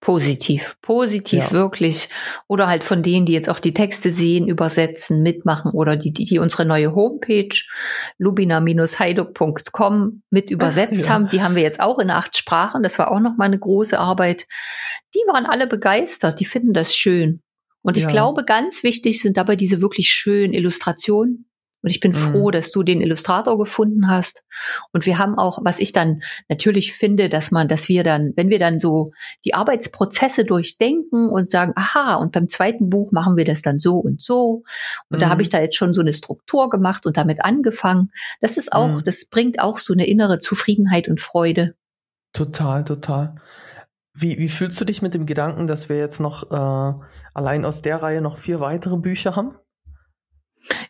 Positiv, 0.00 0.76
positiv 0.82 1.44
Ja. 1.44 1.50
wirklich. 1.52 2.08
Oder 2.46 2.68
halt 2.68 2.84
von 2.84 3.02
denen, 3.02 3.26
die 3.26 3.32
jetzt 3.32 3.48
auch 3.48 3.58
die 3.58 3.74
Texte 3.74 4.10
sehen, 4.10 4.48
übersetzen, 4.48 5.22
mitmachen 5.22 5.72
oder 5.72 5.96
die, 5.96 6.12
die, 6.12 6.24
die 6.24 6.38
unsere 6.38 6.64
neue 6.64 6.94
Homepage 6.94 7.48
lubina-heiduk.com 8.18 10.22
mit 10.30 10.50
übersetzt 10.50 11.04
Ja. 11.04 11.08
haben. 11.10 11.28
Die 11.30 11.42
haben 11.42 11.54
wir 11.54 11.62
jetzt 11.62 11.80
auch 11.80 11.98
in 11.98 12.10
acht 12.10 12.36
Sprachen. 12.36 12.82
Das 12.82 12.98
war 12.98 13.10
auch 13.10 13.20
noch 13.20 13.36
mal 13.36 13.44
eine 13.46 13.58
große 13.58 13.98
Arbeit. 13.98 14.46
Die 15.14 15.20
waren 15.32 15.46
alle 15.46 15.66
begeistert. 15.66 16.40
Die 16.40 16.44
finden 16.44 16.72
das 16.72 16.94
schön. 16.94 17.42
Und 17.82 17.96
ich 17.96 18.04
Ja. 18.04 18.10
glaube, 18.10 18.44
ganz 18.44 18.82
wichtig 18.82 19.20
sind 19.22 19.36
dabei 19.36 19.56
diese 19.56 19.80
wirklich 19.80 20.10
schönen 20.10 20.52
Illustrationen. 20.52 21.46
Und 21.88 21.92
ich 21.92 22.00
bin 22.00 22.12
Mhm. 22.12 22.16
froh, 22.16 22.50
dass 22.50 22.70
du 22.70 22.82
den 22.82 23.00
Illustrator 23.00 23.56
gefunden 23.56 24.10
hast. 24.10 24.42
Und 24.92 25.06
wir 25.06 25.16
haben 25.16 25.38
auch, 25.38 25.60
was 25.64 25.78
ich 25.78 25.92
dann 25.92 26.20
natürlich 26.50 26.92
finde, 26.92 27.30
dass 27.30 27.50
man, 27.50 27.66
dass 27.66 27.88
wir 27.88 28.04
dann, 28.04 28.34
wenn 28.36 28.50
wir 28.50 28.58
dann 28.58 28.78
so 28.78 29.12
die 29.46 29.54
Arbeitsprozesse 29.54 30.44
durchdenken 30.44 31.30
und 31.30 31.48
sagen, 31.48 31.72
aha, 31.76 32.16
und 32.16 32.32
beim 32.32 32.50
zweiten 32.50 32.90
Buch 32.90 33.10
machen 33.10 33.38
wir 33.38 33.46
das 33.46 33.62
dann 33.62 33.78
so 33.78 33.96
und 33.96 34.20
so. 34.20 34.64
Und 35.08 35.22
da 35.22 35.26
Mhm. 35.28 35.30
habe 35.30 35.42
ich 35.42 35.48
da 35.48 35.62
jetzt 35.62 35.76
schon 35.76 35.94
so 35.94 36.02
eine 36.02 36.12
Struktur 36.12 36.68
gemacht 36.68 37.06
und 37.06 37.16
damit 37.16 37.42
angefangen. 37.42 38.10
Das 38.42 38.58
ist 38.58 38.74
auch, 38.74 38.96
Mhm. 38.98 39.04
das 39.04 39.28
bringt 39.30 39.60
auch 39.60 39.78
so 39.78 39.94
eine 39.94 40.06
innere 40.06 40.40
Zufriedenheit 40.40 41.08
und 41.08 41.22
Freude. 41.22 41.74
Total, 42.34 42.84
total. 42.84 43.36
Wie, 44.12 44.38
wie 44.38 44.50
fühlst 44.50 44.78
du 44.78 44.84
dich 44.84 45.00
mit 45.00 45.14
dem 45.14 45.24
Gedanken, 45.24 45.66
dass 45.66 45.88
wir 45.88 45.96
jetzt 45.96 46.20
noch 46.20 46.50
äh, 46.50 47.04
allein 47.32 47.64
aus 47.64 47.80
der 47.80 48.02
Reihe 48.02 48.20
noch 48.20 48.36
vier 48.36 48.60
weitere 48.60 48.98
Bücher 48.98 49.36
haben? 49.36 49.54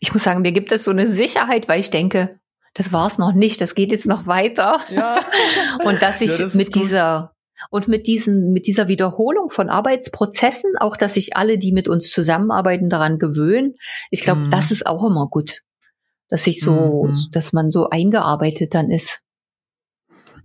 Ich 0.01 0.13
muss 0.13 0.25
sagen, 0.25 0.43
mir 0.43 0.53
gibt 0.53 0.73
es 0.73 0.85
so 0.85 0.91
eine 0.91 1.07
Sicherheit, 1.07 1.69
weil 1.69 1.81
ich 1.81 1.91
denke, 1.91 2.35
das 2.75 2.93
war 2.93 3.07
es 3.07 3.19
noch 3.19 3.33
nicht, 3.33 3.61
das 3.61 3.75
geht 3.75 3.91
jetzt 3.93 4.07
noch 4.07 4.27
weiter. 4.27 4.81
Ja. 4.91 5.19
Und 5.85 6.01
dass 6.03 6.21
ich 6.21 6.39
Ja, 6.39 6.45
das 6.45 6.55
mit 6.55 6.75
dieser 6.75 7.33
und 7.71 7.89
mit 7.89 8.07
diesen, 8.07 8.53
mit 8.53 8.69
dieser 8.69 8.87
Wiederholung 8.87 9.51
von 9.51 9.69
Arbeitsprozessen, 9.69 10.77
auch 10.79 10.97
dass 10.97 11.15
sich 11.15 11.37
alle, 11.37 11.59
die 11.59 11.73
mit 11.73 11.89
uns 11.89 12.09
zusammenarbeiten, 12.11 12.89
daran 12.89 13.19
gewöhnen. 13.19 13.75
Ich 14.13 14.21
glaube, 14.21 14.43
Mhm. 14.43 14.51
das 14.53 14.71
ist 14.71 14.87
auch 14.87 15.05
immer 15.05 15.27
gut. 15.29 15.63
Dass 16.29 16.45
sich 16.45 16.61
so, 16.61 17.07
Mhm. 17.07 17.17
dass 17.33 17.53
man 17.53 17.73
so 17.73 17.89
eingearbeitet 17.91 18.75
dann 18.75 18.93
ist. 18.93 19.23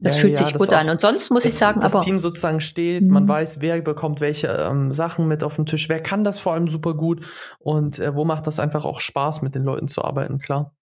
Das 0.04 0.16
Ja, 0.16 0.22
fühlt 0.22 0.34
ja, 0.34 0.44
sich 0.46 0.54
das 0.54 0.62
gut 0.62 0.70
an. 0.74 0.90
Und 0.90 1.02
sonst 1.02 1.30
muss 1.30 1.46
ich 1.46 1.52
das, 1.52 1.60
sagen, 1.60 1.80
das 1.80 1.94
aber 1.94 2.04
Team 2.04 2.20
sozusagen 2.20 2.60
steht, 2.62 3.10
man 3.10 3.24
Mhm. 3.24 3.28
weiß, 3.30 3.62
wer 3.62 3.82
bekommt 3.82 4.20
welche 4.22 4.48
ähm, 4.48 4.92
Sachen 4.94 5.28
mit 5.28 5.44
auf 5.44 5.56
den 5.56 5.66
Tisch, 5.66 5.88
wer 5.90 6.02
kann 6.02 6.24
das 6.24 6.40
vor 6.40 6.54
allem 6.54 6.68
super 6.68 6.94
gut 6.94 7.26
und 7.60 8.00
äh, 8.00 8.14
wo 8.16 8.26
macht 8.26 8.46
das 8.48 8.60
einfach 8.60 8.86
auch 8.86 9.00
Spaß, 9.00 9.42
mit 9.42 9.56
den 9.56 9.64
Leuten 9.64 9.88
zu 9.88 10.04
arbeiten, 10.04 10.40
klar. 10.40 10.74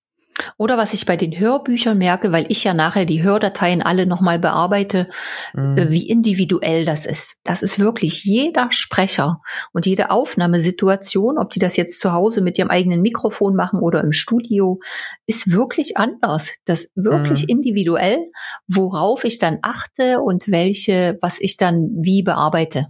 Oder 0.57 0.77
was 0.77 0.93
ich 0.93 1.05
bei 1.05 1.17
den 1.17 1.37
Hörbüchern 1.37 1.97
merke, 1.97 2.31
weil 2.31 2.45
ich 2.49 2.63
ja 2.63 2.73
nachher 2.73 3.05
die 3.05 3.23
Hördateien 3.23 3.81
alle 3.81 4.05
nochmal 4.05 4.39
bearbeite, 4.39 5.07
Mhm. 5.53 5.77
äh, 5.77 5.89
wie 5.89 6.07
individuell 6.07 6.85
das 6.85 7.05
ist. 7.05 7.37
Das 7.43 7.61
ist 7.61 7.79
wirklich 7.79 8.23
jeder 8.23 8.67
Sprecher 8.71 9.41
und 9.73 9.85
jede 9.85 10.11
Aufnahmesituation, 10.11 11.37
ob 11.37 11.51
die 11.51 11.59
das 11.59 11.75
jetzt 11.77 11.99
zu 11.99 12.11
Hause 12.13 12.41
mit 12.41 12.57
ihrem 12.57 12.69
eigenen 12.69 13.01
Mikrofon 13.01 13.55
machen 13.55 13.79
oder 13.79 14.01
im 14.01 14.11
Studio, 14.13 14.79
ist 15.27 15.51
wirklich 15.51 15.97
anders. 15.97 16.53
Das 16.65 16.89
wirklich 16.95 17.43
Mhm. 17.43 17.49
individuell, 17.49 18.19
worauf 18.67 19.23
ich 19.23 19.39
dann 19.39 19.59
achte 19.61 20.19
und 20.21 20.49
welche, 20.49 21.17
was 21.21 21.39
ich 21.39 21.57
dann 21.57 21.89
wie 22.01 22.23
bearbeite. 22.23 22.87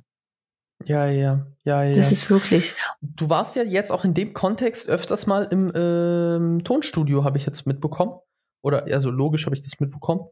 Ja, 0.86 1.06
ja, 1.08 1.46
ja, 1.64 1.84
ja. 1.84 1.92
Das 1.92 2.12
ist 2.12 2.30
wirklich. 2.30 2.76
du 3.02 3.30
warst 3.30 3.56
ja 3.56 3.64
jetzt 3.64 3.92
auch 3.92 4.06
in 4.06 4.14
dem 4.14 4.34
Kontext 4.34 4.90
öfters 4.90 5.28
mal 5.28 5.44
im 5.52 5.72
ähm, 5.76 6.64
Tonstudio, 6.64 7.24
habe 7.24 7.38
ich 7.38 7.46
jetzt 7.46 7.66
mitbekommen. 7.68 8.20
Oder 8.64 8.86
also 8.86 9.10
logisch 9.10 9.46
habe 9.46 9.56
ich 9.56 9.62
das 9.62 9.80
mitbekommen. 9.80 10.26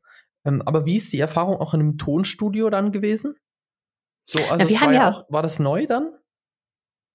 Ähm, 0.46 0.62
aber 0.66 0.86
wie 0.86 0.98
ist 0.98 1.14
die 1.14 1.20
Erfahrung 1.20 1.58
auch 1.58 1.74
in 1.74 1.80
einem 1.80 1.98
Tonstudio 1.98 2.70
dann 2.70 2.92
gewesen? 2.92 3.36
So, 4.30 4.40
also 4.46 4.68
Ja, 4.68 4.82
war, 4.82 4.94
ja 4.94 5.00
ja- 5.02 5.10
auch, 5.10 5.26
war 5.30 5.42
das 5.42 5.60
neu 5.60 5.88
dann? 5.88 6.14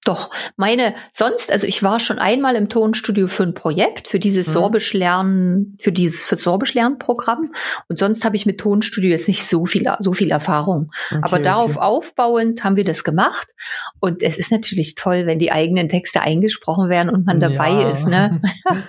Doch, 0.05 0.29
meine, 0.55 0.95
sonst, 1.11 1.51
also 1.51 1.67
ich 1.67 1.83
war 1.83 1.99
schon 1.99 2.19
einmal 2.19 2.55
im 2.55 2.69
Tonstudio 2.69 3.27
für 3.27 3.43
ein 3.43 3.53
Projekt, 3.53 4.07
für 4.07 4.19
dieses 4.19 4.47
Mhm. 4.47 4.51
Sorbisch 4.51 4.93
lernen, 4.93 5.77
für 5.81 5.91
dieses 5.91 6.21
für 6.23 6.37
Sorbisch 6.37 6.73
Lernprogramm. 6.75 7.51
Und 7.89 7.99
sonst 7.99 8.23
habe 8.23 8.35
ich 8.37 8.45
mit 8.45 8.59
Tonstudio 8.59 9.09
jetzt 9.09 9.27
nicht 9.27 9.45
so 9.45 9.65
viel, 9.65 9.91
so 9.99 10.13
viel 10.13 10.31
Erfahrung. 10.31 10.91
Okay, 11.11 11.19
Aber 11.23 11.39
darauf 11.39 11.71
okay. 11.71 11.79
aufbauend 11.85 12.63
haben 12.63 12.75
wir 12.77 12.85
das 12.85 13.03
gemacht. 13.03 13.47
Und 13.99 14.21
es 14.23 14.37
ist 14.37 14.51
natürlich 14.51 14.95
toll, 14.95 15.25
wenn 15.25 15.39
die 15.39 15.51
eigenen 15.51 15.89
Texte 15.89 16.21
eingesprochen 16.21 16.87
werden 16.89 17.09
und 17.09 17.25
man 17.25 17.39
dabei 17.39 17.71
Ja. 17.71 17.89
ist, 17.89 18.07
ne? 18.07 18.41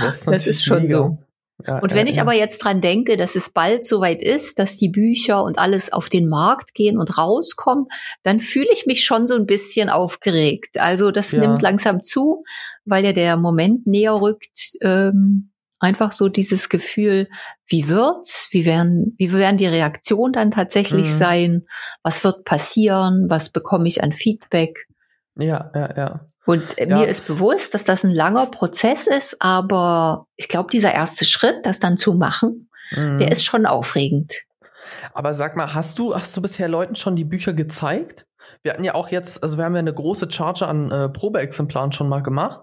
Das 0.00 0.16
ist, 0.20 0.26
Das 0.28 0.46
ist 0.46 0.64
schon 0.64 0.82
mega. 0.84 0.88
so. 0.98 1.18
Ja, 1.66 1.78
Und 1.78 1.92
ja, 1.92 1.96
wenn 1.96 2.06
ich 2.06 2.16
ja. 2.16 2.22
aber 2.22 2.34
jetzt 2.34 2.58
dran 2.58 2.80
denke, 2.80 3.16
dass 3.16 3.36
es 3.36 3.50
bald 3.50 3.86
soweit 3.86 4.22
ist, 4.22 4.58
dass 4.58 4.76
die 4.76 4.88
Bücher 4.90 5.42
und 5.44 5.58
alles 5.58 5.92
auf 5.92 6.08
den 6.08 6.28
Markt 6.28 6.74
gehen 6.74 6.98
und 6.98 7.16
rauskommen, 7.16 7.86
dann 8.22 8.40
fühle 8.40 8.68
ich 8.72 8.86
mich 8.86 9.04
schon 9.04 9.26
so 9.26 9.34
ein 9.34 9.46
bisschen 9.46 9.88
aufgeregt. 9.88 10.78
Also 10.78 11.10
das 11.10 11.32
Ja. 11.32 11.40
nimmt 11.40 11.62
langsam 11.62 12.02
zu, 12.02 12.44
weil 12.84 13.04
ja 13.04 13.12
der 13.12 13.36
Moment 13.36 13.86
näher 13.86 14.20
rückt. 14.20 14.76
Ähm, 14.82 15.50
einfach 15.78 16.12
so 16.12 16.28
dieses 16.28 16.68
Gefühl, 16.68 17.28
wie 17.66 17.88
wird's? 17.88 18.48
Wie 18.52 18.64
werden, 18.64 19.14
wie 19.18 19.32
werden 19.32 19.56
die 19.58 19.66
Reaktionen 19.66 20.32
dann 20.32 20.50
tatsächlich 20.50 21.06
Mhm. 21.10 21.14
sein? 21.16 21.66
Was 22.02 22.24
wird 22.24 22.44
passieren? 22.44 23.26
Was 23.28 23.50
bekomme 23.50 23.88
ich 23.88 24.02
an 24.02 24.12
Feedback? 24.12 24.86
Ja, 25.36 25.70
ja, 25.74 25.96
ja. 25.96 26.26
Und 26.46 26.62
Ja. 26.78 26.98
mir 26.98 27.08
ist 27.08 27.26
bewusst, 27.26 27.72
dass 27.74 27.84
das 27.84 28.04
ein 28.04 28.10
langer 28.10 28.46
Prozess 28.46 29.06
ist, 29.06 29.36
aber 29.40 30.26
ich 30.36 30.48
glaube, 30.48 30.70
dieser 30.70 30.92
erste 30.92 31.24
Schritt, 31.24 31.56
das 31.64 31.80
dann 31.80 31.96
zu 31.96 32.12
machen, 32.14 32.68
Mhm. 32.94 33.18
der 33.18 33.32
ist 33.32 33.44
schon 33.44 33.64
aufregend. 33.66 34.34
Aber 35.14 35.32
sag 35.32 35.56
mal, 35.56 35.72
hast 35.72 35.98
du, 35.98 36.14
hast 36.14 36.36
du 36.36 36.42
bisher 36.42 36.68
Leuten 36.68 36.94
schon 36.96 37.16
die 37.16 37.24
Bücher 37.24 37.54
gezeigt? 37.54 38.26
Wir 38.62 38.72
hatten 38.72 38.84
ja 38.84 38.94
auch 38.94 39.08
jetzt, 39.08 39.42
also 39.42 39.56
wir 39.56 39.64
haben 39.64 39.74
ja 39.74 39.78
eine 39.78 39.94
große 39.94 40.30
Charge 40.30 40.66
an 40.66 40.90
äh, 40.90 41.08
Probeexemplaren 41.08 41.92
schon 41.92 42.08
mal 42.10 42.22
gemacht. 42.22 42.60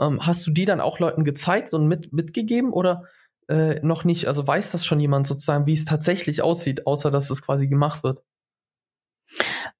Ähm, 0.00 0.26
hast 0.26 0.44
du 0.46 0.50
die 0.50 0.64
dann 0.64 0.80
auch 0.80 0.98
Leuten 0.98 1.22
gezeigt 1.22 1.74
und 1.74 1.86
mit, 1.86 2.12
mitgegeben 2.12 2.72
oder 2.72 3.04
äh, 3.48 3.78
noch 3.82 4.02
nicht? 4.02 4.26
Also 4.26 4.44
weiß 4.44 4.72
das 4.72 4.84
schon 4.84 4.98
jemand 4.98 5.28
sozusagen, 5.28 5.66
wie 5.66 5.74
es 5.74 5.84
tatsächlich 5.84 6.42
aussieht, 6.42 6.88
außer 6.88 7.12
dass 7.12 7.30
es 7.30 7.42
quasi 7.42 7.68
gemacht 7.68 8.02
wird? 8.02 8.20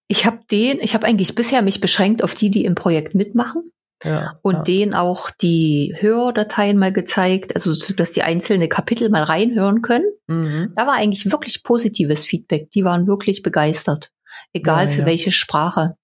Ich 0.09 0.27
habe 0.27 0.41
den, 0.51 0.81
ich 0.81 0.95
habe 0.95 1.07
eigentlich 1.07 1.35
bisher 1.35 1.63
mich 1.63 1.81
beschränkt 1.81 2.23
auf 2.23 2.35
die, 2.35 2.51
die 2.51 2.65
im 2.65 2.75
Projekt 2.75 3.15
mitmachen 3.15 3.73
Ja. 4.05 4.39
und 4.43 4.55
ja. 4.57 4.63
denen 4.63 4.95
auch 4.95 5.31
die 5.31 5.95
Hördateien 5.99 6.79
mal 6.79 6.93
gezeigt, 6.93 7.55
also 7.55 7.73
so, 7.73 7.95
dass 7.95 8.13
die 8.13 8.23
einzelne 8.23 8.69
Kapitel 8.69 9.09
mal 9.09 9.23
reinhören 9.23 9.81
können. 9.81 10.11
Mhm. 10.27 10.73
Da 10.77 10.87
war 10.87 10.95
eigentlich 10.95 11.31
wirklich 11.31 11.63
positives 11.63 12.25
Feedback. 12.25 12.71
Die 12.73 12.85
waren 12.85 13.07
wirklich 13.07 13.43
begeistert, 13.43 14.11
egal 14.53 14.87
Ja, 14.87 14.91
für 14.91 15.07
welche 15.07 15.33
Sprache. 15.33 15.97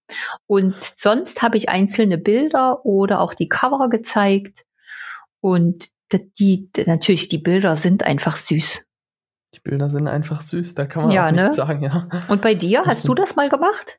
Und 0.47 0.83
sonst 0.83 1.43
habe 1.43 1.59
ich 1.59 1.69
einzelne 1.69 2.17
Bilder 2.17 2.85
oder 2.87 3.21
auch 3.21 3.35
die 3.35 3.49
Cover 3.49 3.91
gezeigt. 3.91 4.65
Und 5.41 5.89
die 6.39 6.71
natürlich, 6.87 7.29
die 7.29 7.39
Bilder 7.39 7.77
sind 7.77 8.05
einfach 8.05 8.37
süß. 8.37 8.85
Die 9.55 9.61
Bilder 9.61 9.89
sind 9.89 10.09
einfach 10.09 10.43
süß, 10.43 10.75
da 10.75 10.87
kann 10.87 11.05
man 11.05 11.13
Ja, 11.13 11.27
auch 11.27 11.31
nichts 11.33 11.49
ne? 11.49 11.55
sagen, 11.55 11.83
ja. 11.83 12.09
Und 12.29 12.43
bei 12.43 12.55
dir, 12.55 12.81
Das 12.81 12.89
hast 12.89 13.09
du 13.09 13.15
das 13.15 13.35
mal 13.37 13.49
gemacht? 13.49 13.99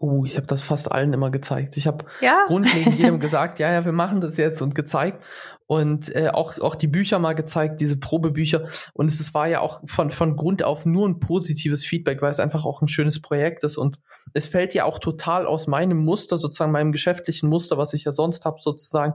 Oh, 0.00 0.24
ich 0.24 0.36
habe 0.36 0.46
das 0.46 0.62
fast 0.62 0.92
allen 0.92 1.12
immer 1.12 1.30
gezeigt. 1.32 1.76
Ich 1.76 1.88
habe 1.88 2.04
Ja. 2.20 2.44
grundlegend 2.46 2.94
jedem 2.98 3.18
gesagt, 3.18 3.58
ja, 3.58 3.72
ja, 3.72 3.84
wir 3.84 3.90
machen 3.92 4.20
das 4.20 4.36
jetzt 4.36 4.62
und 4.62 4.74
gezeigt 4.76 5.24
und 5.66 6.14
äh, 6.14 6.28
auch 6.28 6.60
auch 6.60 6.76
die 6.76 6.86
Bücher 6.86 7.18
mal 7.18 7.34
gezeigt, 7.34 7.80
diese 7.80 7.98
Probebücher 7.98 8.68
und 8.94 9.06
es, 9.08 9.18
es 9.18 9.34
war 9.34 9.48
ja 9.48 9.60
auch 9.60 9.82
von 9.86 10.10
von 10.10 10.36
Grund 10.36 10.62
auf 10.62 10.86
nur 10.86 11.08
ein 11.08 11.18
positives 11.18 11.84
Feedback, 11.84 12.22
weil 12.22 12.30
es 12.30 12.38
einfach 12.38 12.64
auch 12.64 12.80
ein 12.80 12.86
schönes 12.88 13.20
Projekt 13.20 13.64
ist 13.64 13.76
und 13.76 13.98
es 14.34 14.46
fällt 14.46 14.72
ja 14.72 14.84
auch 14.84 15.00
total 15.00 15.46
aus 15.46 15.66
meinem 15.66 15.98
Muster, 15.98 16.38
sozusagen 16.38 16.70
meinem 16.70 16.92
geschäftlichen 16.92 17.48
Muster, 17.48 17.76
was 17.76 17.92
ich 17.92 18.04
ja 18.04 18.12
sonst 18.12 18.44
habe, 18.44 18.58
sozusagen 18.60 19.14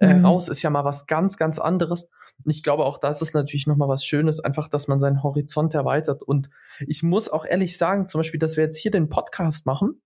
äh, 0.00 0.14
mhm. 0.14 0.24
raus 0.24 0.48
ist 0.48 0.62
ja 0.62 0.70
mal 0.70 0.84
was 0.84 1.06
ganz, 1.06 1.36
ganz 1.36 1.58
anderes. 1.58 2.10
Und 2.44 2.50
ich 2.50 2.62
glaube, 2.62 2.84
auch 2.84 2.98
das 2.98 3.22
ist 3.22 3.34
natürlich 3.34 3.66
nochmal 3.66 3.88
was 3.88 4.04
Schönes, 4.04 4.40
einfach, 4.40 4.68
dass 4.68 4.88
man 4.88 4.98
seinen 4.98 5.22
Horizont 5.22 5.74
erweitert. 5.74 6.22
Und 6.22 6.48
ich 6.86 7.02
muss 7.02 7.28
auch 7.28 7.44
ehrlich 7.44 7.76
sagen, 7.76 8.06
zum 8.06 8.20
Beispiel, 8.20 8.40
dass 8.40 8.56
wir 8.56 8.64
jetzt 8.64 8.78
hier 8.78 8.90
den 8.90 9.08
Podcast 9.08 9.66
machen, 9.66 10.00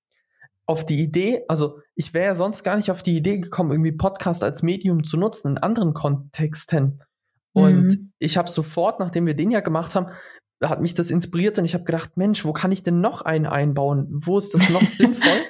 auf 0.66 0.84
die 0.84 1.02
Idee, 1.02 1.44
also 1.46 1.78
ich 1.94 2.14
wäre 2.14 2.26
ja 2.26 2.34
sonst 2.34 2.64
gar 2.64 2.76
nicht 2.76 2.90
auf 2.90 3.02
die 3.02 3.16
Idee 3.16 3.38
gekommen, 3.38 3.70
irgendwie 3.70 3.92
Podcast 3.92 4.42
als 4.42 4.62
Medium 4.62 5.04
zu 5.04 5.16
nutzen 5.16 5.52
in 5.52 5.58
anderen 5.58 5.92
Kontexten. 5.92 7.02
Und 7.52 7.84
mhm. 7.84 8.12
ich 8.18 8.36
habe 8.36 8.50
sofort, 8.50 8.98
nachdem 8.98 9.26
wir 9.26 9.34
den 9.34 9.50
ja 9.50 9.60
gemacht 9.60 9.94
haben, 9.94 10.08
hat 10.62 10.80
mich 10.80 10.94
das 10.94 11.10
inspiriert 11.10 11.58
und 11.58 11.66
ich 11.66 11.74
habe 11.74 11.84
gedacht, 11.84 12.16
Mensch, 12.16 12.44
wo 12.44 12.52
kann 12.52 12.72
ich 12.72 12.82
denn 12.82 13.00
noch 13.00 13.22
einen 13.22 13.46
einbauen? 13.46 14.08
Wo 14.10 14.38
ist 14.38 14.54
das 14.54 14.70
noch 14.70 14.82
sinnvoll? 14.88 15.42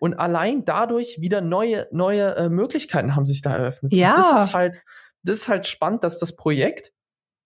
Und 0.00 0.14
allein 0.14 0.64
dadurch 0.64 1.20
wieder 1.20 1.40
neue, 1.40 1.86
neue 1.92 2.36
äh, 2.36 2.48
Möglichkeiten 2.48 3.16
haben 3.16 3.26
sich 3.26 3.42
da 3.42 3.56
eröffnet. 3.56 3.92
Ja. 3.92 4.10
Und 4.10 4.18
das 4.18 4.44
ist 4.44 4.54
halt, 4.54 4.82
das 5.22 5.38
ist 5.38 5.48
halt 5.48 5.66
spannend, 5.66 6.04
dass 6.04 6.18
das 6.18 6.36
Projekt 6.36 6.92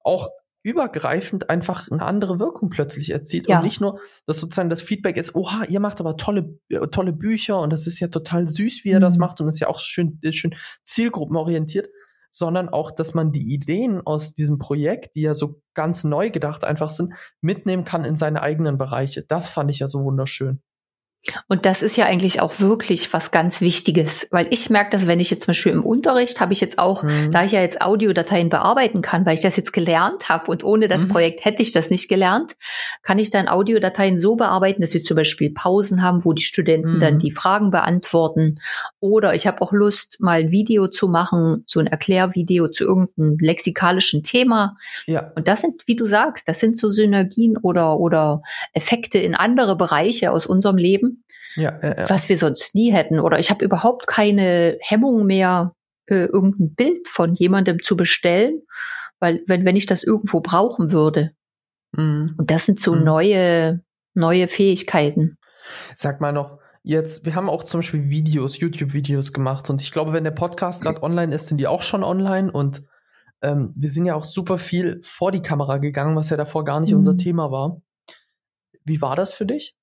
auch 0.00 0.30
übergreifend 0.62 1.50
einfach 1.50 1.90
eine 1.90 2.02
andere 2.02 2.38
Wirkung 2.38 2.70
plötzlich 2.70 3.10
erzielt 3.10 3.48
ja. 3.48 3.58
und 3.58 3.64
nicht 3.64 3.80
nur, 3.80 3.98
dass 4.26 4.38
sozusagen 4.38 4.70
das 4.70 4.80
Feedback 4.80 5.16
ist, 5.16 5.34
oha, 5.34 5.64
ihr 5.68 5.80
macht 5.80 6.00
aber 6.00 6.16
tolle, 6.16 6.58
äh, 6.68 6.86
tolle 6.88 7.12
Bücher 7.12 7.58
und 7.60 7.72
das 7.72 7.86
ist 7.86 7.98
ja 7.98 8.08
total 8.08 8.48
süß, 8.48 8.82
wie 8.84 8.90
ihr 8.90 8.98
mhm. 8.98 9.02
das 9.02 9.18
macht 9.18 9.40
und 9.40 9.48
ist 9.48 9.60
ja 9.60 9.68
auch 9.68 9.80
schön, 9.80 10.20
schön 10.30 10.54
zielgruppenorientiert, 10.84 11.88
sondern 12.30 12.68
auch, 12.68 12.92
dass 12.92 13.12
man 13.12 13.32
die 13.32 13.52
Ideen 13.52 14.00
aus 14.04 14.34
diesem 14.34 14.58
Projekt, 14.58 15.16
die 15.16 15.22
ja 15.22 15.34
so 15.34 15.60
ganz 15.74 16.04
neu 16.04 16.30
gedacht 16.30 16.64
einfach 16.64 16.90
sind, 16.90 17.14
mitnehmen 17.40 17.84
kann 17.84 18.04
in 18.04 18.16
seine 18.16 18.40
eigenen 18.40 18.78
Bereiche. 18.78 19.22
Das 19.22 19.48
fand 19.48 19.70
ich 19.70 19.80
ja 19.80 19.88
so 19.88 20.04
wunderschön. 20.04 20.62
Und 21.46 21.66
das 21.66 21.82
ist 21.82 21.96
ja 21.96 22.06
eigentlich 22.06 22.40
auch 22.40 22.58
wirklich 22.58 23.12
was 23.12 23.30
ganz 23.30 23.60
Wichtiges, 23.60 24.26
weil 24.32 24.48
ich 24.50 24.70
merke, 24.70 24.90
dass 24.90 25.06
wenn 25.06 25.20
ich 25.20 25.30
jetzt 25.30 25.42
zum 25.42 25.52
Beispiel 25.52 25.72
im 25.72 25.84
Unterricht 25.84 26.40
habe 26.40 26.52
ich 26.52 26.60
jetzt 26.60 26.80
auch, 26.80 27.04
mhm. 27.04 27.30
da 27.30 27.44
ich 27.44 27.52
ja 27.52 27.60
jetzt 27.60 27.80
Audiodateien 27.80 28.48
bearbeiten 28.48 29.02
kann, 29.02 29.24
weil 29.24 29.34
ich 29.34 29.42
das 29.42 29.56
jetzt 29.56 29.72
gelernt 29.72 30.28
habe 30.28 30.50
und 30.50 30.64
ohne 30.64 30.88
das 30.88 31.06
mhm. 31.06 31.10
Projekt 31.10 31.44
hätte 31.44 31.62
ich 31.62 31.70
das 31.70 31.90
nicht 31.90 32.08
gelernt, 32.08 32.56
kann 33.02 33.20
ich 33.20 33.30
dann 33.30 33.46
Audiodateien 33.46 34.18
so 34.18 34.34
bearbeiten, 34.34 34.80
dass 34.80 34.94
wir 34.94 35.00
zum 35.00 35.16
Beispiel 35.16 35.52
Pausen 35.54 36.02
haben, 36.02 36.24
wo 36.24 36.32
die 36.32 36.42
Studenten 36.42 36.96
mhm. 36.96 37.00
dann 37.00 37.18
die 37.20 37.30
Fragen 37.30 37.70
beantworten. 37.70 38.58
Oder 38.98 39.34
ich 39.34 39.46
habe 39.46 39.62
auch 39.62 39.72
Lust, 39.72 40.16
mal 40.20 40.40
ein 40.40 40.50
Video 40.50 40.88
zu 40.88 41.06
machen, 41.06 41.62
so 41.66 41.78
ein 41.78 41.86
Erklärvideo 41.86 42.66
zu 42.68 42.84
irgendeinem 42.84 43.36
lexikalischen 43.38 44.24
Thema. 44.24 44.76
Ja. 45.06 45.30
Und 45.36 45.46
das 45.46 45.60
sind, 45.60 45.82
wie 45.86 45.96
du 45.96 46.06
sagst, 46.06 46.48
das 46.48 46.58
sind 46.58 46.76
so 46.76 46.90
Synergien 46.90 47.56
oder, 47.56 48.00
oder 48.00 48.42
Effekte 48.72 49.18
in 49.18 49.36
andere 49.36 49.76
Bereiche 49.76 50.32
aus 50.32 50.46
unserem 50.46 50.76
Leben 50.76 51.11
ja, 51.56 51.78
ja, 51.82 51.98
ja. 51.98 52.10
was 52.10 52.28
wir 52.28 52.38
sonst 52.38 52.74
nie 52.74 52.92
hätten. 52.92 53.20
Oder 53.20 53.38
ich 53.38 53.50
habe 53.50 53.64
überhaupt 53.64 54.06
keine 54.06 54.78
Hemmung 54.80 55.26
mehr, 55.26 55.74
äh, 56.06 56.26
irgendein 56.26 56.74
Bild 56.74 57.08
von 57.08 57.34
jemandem 57.34 57.82
zu 57.82 57.96
bestellen, 57.96 58.62
weil 59.20 59.42
wenn, 59.46 59.64
wenn 59.64 59.76
ich 59.76 59.86
das 59.86 60.02
irgendwo 60.02 60.40
brauchen 60.40 60.92
würde. 60.92 61.32
Mhm. 61.92 62.34
Und 62.38 62.50
das 62.50 62.66
sind 62.66 62.80
so 62.80 62.94
mhm. 62.94 63.04
neue, 63.04 63.80
neue 64.14 64.48
Fähigkeiten. 64.48 65.38
Sag 65.96 66.20
mal 66.20 66.32
noch, 66.32 66.58
jetzt, 66.82 67.24
wir 67.24 67.34
haben 67.34 67.48
auch 67.48 67.64
zum 67.64 67.78
Beispiel 67.78 68.10
Videos, 68.10 68.58
YouTube-Videos 68.58 69.32
gemacht 69.32 69.70
und 69.70 69.80
ich 69.80 69.92
glaube, 69.92 70.12
wenn 70.12 70.24
der 70.24 70.32
Podcast 70.32 70.82
gerade 70.82 71.02
online 71.02 71.34
ist, 71.34 71.46
sind 71.46 71.58
die 71.58 71.66
auch 71.66 71.82
schon 71.82 72.02
online 72.02 72.50
und 72.50 72.82
ähm, 73.42 73.72
wir 73.76 73.90
sind 73.90 74.06
ja 74.06 74.14
auch 74.14 74.24
super 74.24 74.58
viel 74.58 75.00
vor 75.02 75.32
die 75.32 75.42
Kamera 75.42 75.78
gegangen, 75.78 76.16
was 76.16 76.30
ja 76.30 76.36
davor 76.36 76.64
gar 76.64 76.80
nicht 76.80 76.92
mhm. 76.92 76.98
unser 76.98 77.16
Thema 77.16 77.50
war. 77.50 77.80
Wie 78.84 79.00
war 79.00 79.16
das 79.16 79.32
für 79.32 79.46
dich? 79.46 79.76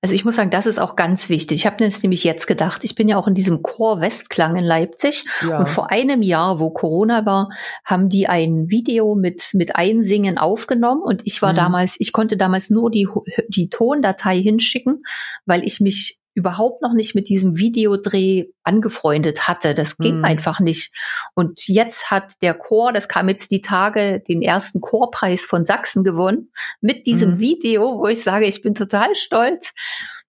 Also 0.00 0.14
ich 0.14 0.24
muss 0.24 0.36
sagen, 0.36 0.50
das 0.50 0.66
ist 0.66 0.78
auch 0.78 0.96
ganz 0.96 1.28
wichtig. 1.28 1.58
Ich 1.58 1.66
habe 1.66 1.84
mir 1.84 1.90
nämlich 2.02 2.24
jetzt 2.24 2.46
gedacht, 2.46 2.82
ich 2.84 2.94
bin 2.94 3.08
ja 3.08 3.18
auch 3.18 3.26
in 3.26 3.34
diesem 3.34 3.62
Chor 3.62 4.00
Westklang 4.00 4.56
in 4.56 4.64
Leipzig 4.64 5.24
ja. 5.42 5.58
und 5.58 5.68
vor 5.68 5.90
einem 5.90 6.22
Jahr, 6.22 6.58
wo 6.58 6.70
Corona 6.70 7.26
war, 7.26 7.50
haben 7.84 8.08
die 8.08 8.26
ein 8.26 8.68
Video 8.68 9.14
mit 9.14 9.50
mit 9.52 9.76
Einsingen 9.76 10.38
aufgenommen 10.38 11.02
und 11.02 11.22
ich 11.24 11.42
war 11.42 11.52
mhm. 11.52 11.56
damals, 11.56 11.96
ich 11.98 12.12
konnte 12.12 12.36
damals 12.36 12.70
nur 12.70 12.90
die 12.90 13.06
die 13.48 13.68
Tondatei 13.68 14.40
hinschicken, 14.40 15.02
weil 15.44 15.62
ich 15.62 15.80
mich 15.80 16.20
überhaupt 16.36 16.82
noch 16.82 16.92
nicht 16.92 17.14
mit 17.14 17.30
diesem 17.30 17.56
Videodreh 17.56 18.44
angefreundet 18.62 19.48
hatte. 19.48 19.74
Das 19.74 19.96
ging 19.96 20.18
mhm. 20.18 20.24
einfach 20.26 20.60
nicht. 20.60 20.92
Und 21.34 21.66
jetzt 21.66 22.10
hat 22.10 22.34
der 22.42 22.52
Chor, 22.52 22.92
das 22.92 23.08
kam 23.08 23.30
jetzt 23.30 23.50
die 23.50 23.62
Tage, 23.62 24.20
den 24.20 24.42
ersten 24.42 24.82
Chorpreis 24.82 25.46
von 25.46 25.64
Sachsen 25.64 26.04
gewonnen 26.04 26.52
mit 26.82 27.06
diesem 27.06 27.32
mhm. 27.32 27.40
Video, 27.40 27.98
wo 27.98 28.06
ich 28.06 28.22
sage, 28.22 28.44
ich 28.44 28.60
bin 28.60 28.74
total 28.74 29.16
stolz. 29.16 29.72